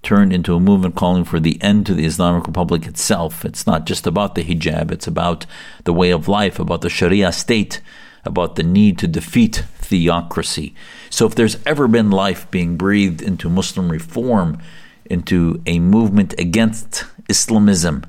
turned 0.08 0.32
into 0.32 0.56
a 0.56 0.60
movement 0.60 0.96
calling 0.96 1.26
for 1.26 1.38
the 1.38 1.62
end 1.62 1.86
to 1.86 1.94
the 1.94 2.06
Islamic 2.06 2.48
Republic 2.48 2.88
itself. 2.88 3.44
It's 3.44 3.68
not 3.68 3.86
just 3.86 4.08
about 4.08 4.36
the 4.36 4.44
hijab, 4.44 4.90
it's 4.90 5.06
about 5.06 5.46
the 5.84 5.92
way 5.92 6.12
of 6.12 6.30
life, 6.30 6.60
about 6.60 6.80
the 6.80 6.90
Sharia 6.90 7.34
state, 7.34 7.82
about 8.24 8.56
the 8.56 8.64
need 8.64 8.98
to 9.00 9.08
defeat 9.08 9.66
theocracy. 9.80 10.74
So, 11.10 11.26
if 11.26 11.36
there's 11.36 11.58
ever 11.66 11.90
been 11.90 12.10
life 12.10 12.50
being 12.50 12.78
breathed 12.78 13.22
into 13.22 13.50
Muslim 13.50 13.92
reform, 13.92 14.60
into 15.06 15.62
a 15.66 15.80
movement 15.80 16.34
against 16.40 17.04
Islamism, 17.28 18.06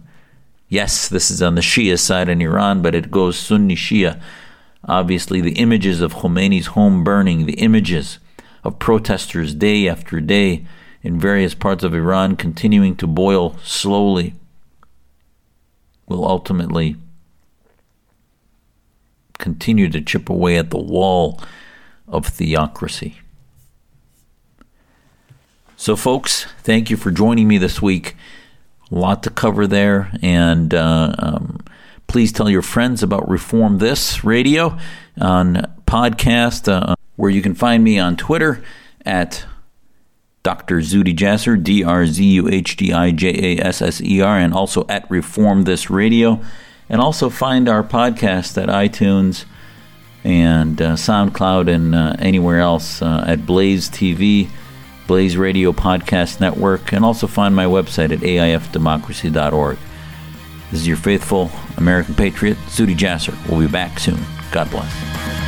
yes, 0.69 1.09
this 1.09 1.33
is 1.33 1.43
on 1.43 1.57
the 1.57 1.61
Shia 1.61 1.99
side 1.99 2.29
in 2.29 2.41
Iran, 2.41 2.81
but 2.81 2.95
it 2.95 3.11
goes 3.11 3.37
Sunni 3.37 3.75
Shia 3.75 4.21
Obviously, 4.85 5.41
the 5.41 5.59
images 5.59 6.01
of 6.01 6.15
Khomeini's 6.15 6.69
home 6.69 7.03
burning, 7.05 7.47
the 7.47 7.61
images 7.61 8.19
of 8.63 8.79
protesters 8.79 9.55
day 9.55 9.89
after 9.89 10.21
day 10.21 10.65
in 11.03 11.19
various 11.19 11.55
parts 11.55 11.85
of 11.85 11.95
Iran 11.95 12.37
continuing 12.37 12.97
to 12.97 13.07
boil 13.07 13.57
slowly, 13.63 14.35
will 16.07 16.27
ultimately 16.27 16.97
continue 19.39 19.89
to 19.89 20.01
chip 20.01 20.29
away 20.29 20.57
at 20.57 20.71
the 20.71 20.79
wall 20.79 21.41
of 22.07 22.27
theocracy. 22.27 23.19
So, 25.77 25.95
folks, 25.95 26.47
thank 26.63 26.91
you 26.91 26.97
for 26.97 27.11
joining 27.11 27.47
me 27.47 27.59
this 27.59 27.81
week. 27.81 28.17
A 28.91 28.95
lot 28.95 29.23
to 29.23 29.31
cover 29.31 29.67
there, 29.67 30.11
and 30.23 30.75
uh, 30.75 31.15
um, 31.19 31.61
Please 32.09 32.33
tell 32.33 32.49
your 32.49 32.63
friends 32.63 33.03
about 33.03 33.29
Reform 33.29 33.77
This 33.79 34.25
Radio 34.25 34.79
on 35.21 35.71
podcast, 35.87 36.67
uh, 36.67 36.95
where 37.17 37.29
you 37.29 37.43
can 37.43 37.55
find 37.55 37.85
me 37.85 37.99
on 37.99 38.17
Twitter 38.17 38.65
at 39.05 39.45
Dr. 40.49 40.79
Zuhdi 40.79 41.15
Jasser, 41.15 41.63
D 41.63 41.85
R 41.85 42.07
Z 42.07 42.25
U 42.25 42.49
H 42.49 42.77
D 42.77 42.91
I 42.91 43.11
J 43.11 43.59
A 43.59 43.67
S 43.67 43.83
S 43.83 44.01
E 44.01 44.23
R, 44.23 44.39
and 44.39 44.55
also 44.55 44.87
at 44.89 45.05
Reform 45.11 45.65
This 45.65 45.91
Radio. 45.91 46.41
And 46.89 47.03
also 47.03 47.29
find 47.29 47.69
our 47.69 47.85
podcast 47.85 48.57
at 48.57 48.71
iTunes 48.71 49.45
and 50.25 50.81
uh, 50.81 50.95
SoundCloud 50.95 51.69
and 51.69 51.95
uh, 51.95 52.17
anywhere 52.19 52.61
else 52.61 53.03
uh, 53.03 53.25
at 53.27 53.45
Blaze 53.45 53.91
TV, 53.91 54.49
Blaze 55.07 55.37
Radio 55.37 55.71
Podcast 55.71 56.41
Network, 56.41 56.95
and 56.95 57.05
also 57.05 57.27
find 57.27 57.55
my 57.55 57.67
website 57.67 58.11
at 58.11 58.21
aifdemocracy.org. 58.21 59.77
This 60.71 60.81
is 60.81 60.89
your 60.89 60.97
faithful 60.97 61.51
American 61.77 62.15
patriot, 62.15 62.57
Zuhdi 62.69 62.97
Jasser. 62.97 63.37
We'll 63.51 63.61
be 63.61 63.71
back 63.71 63.99
soon. 63.99 64.19
God 64.51 64.71
bless. 64.71 65.48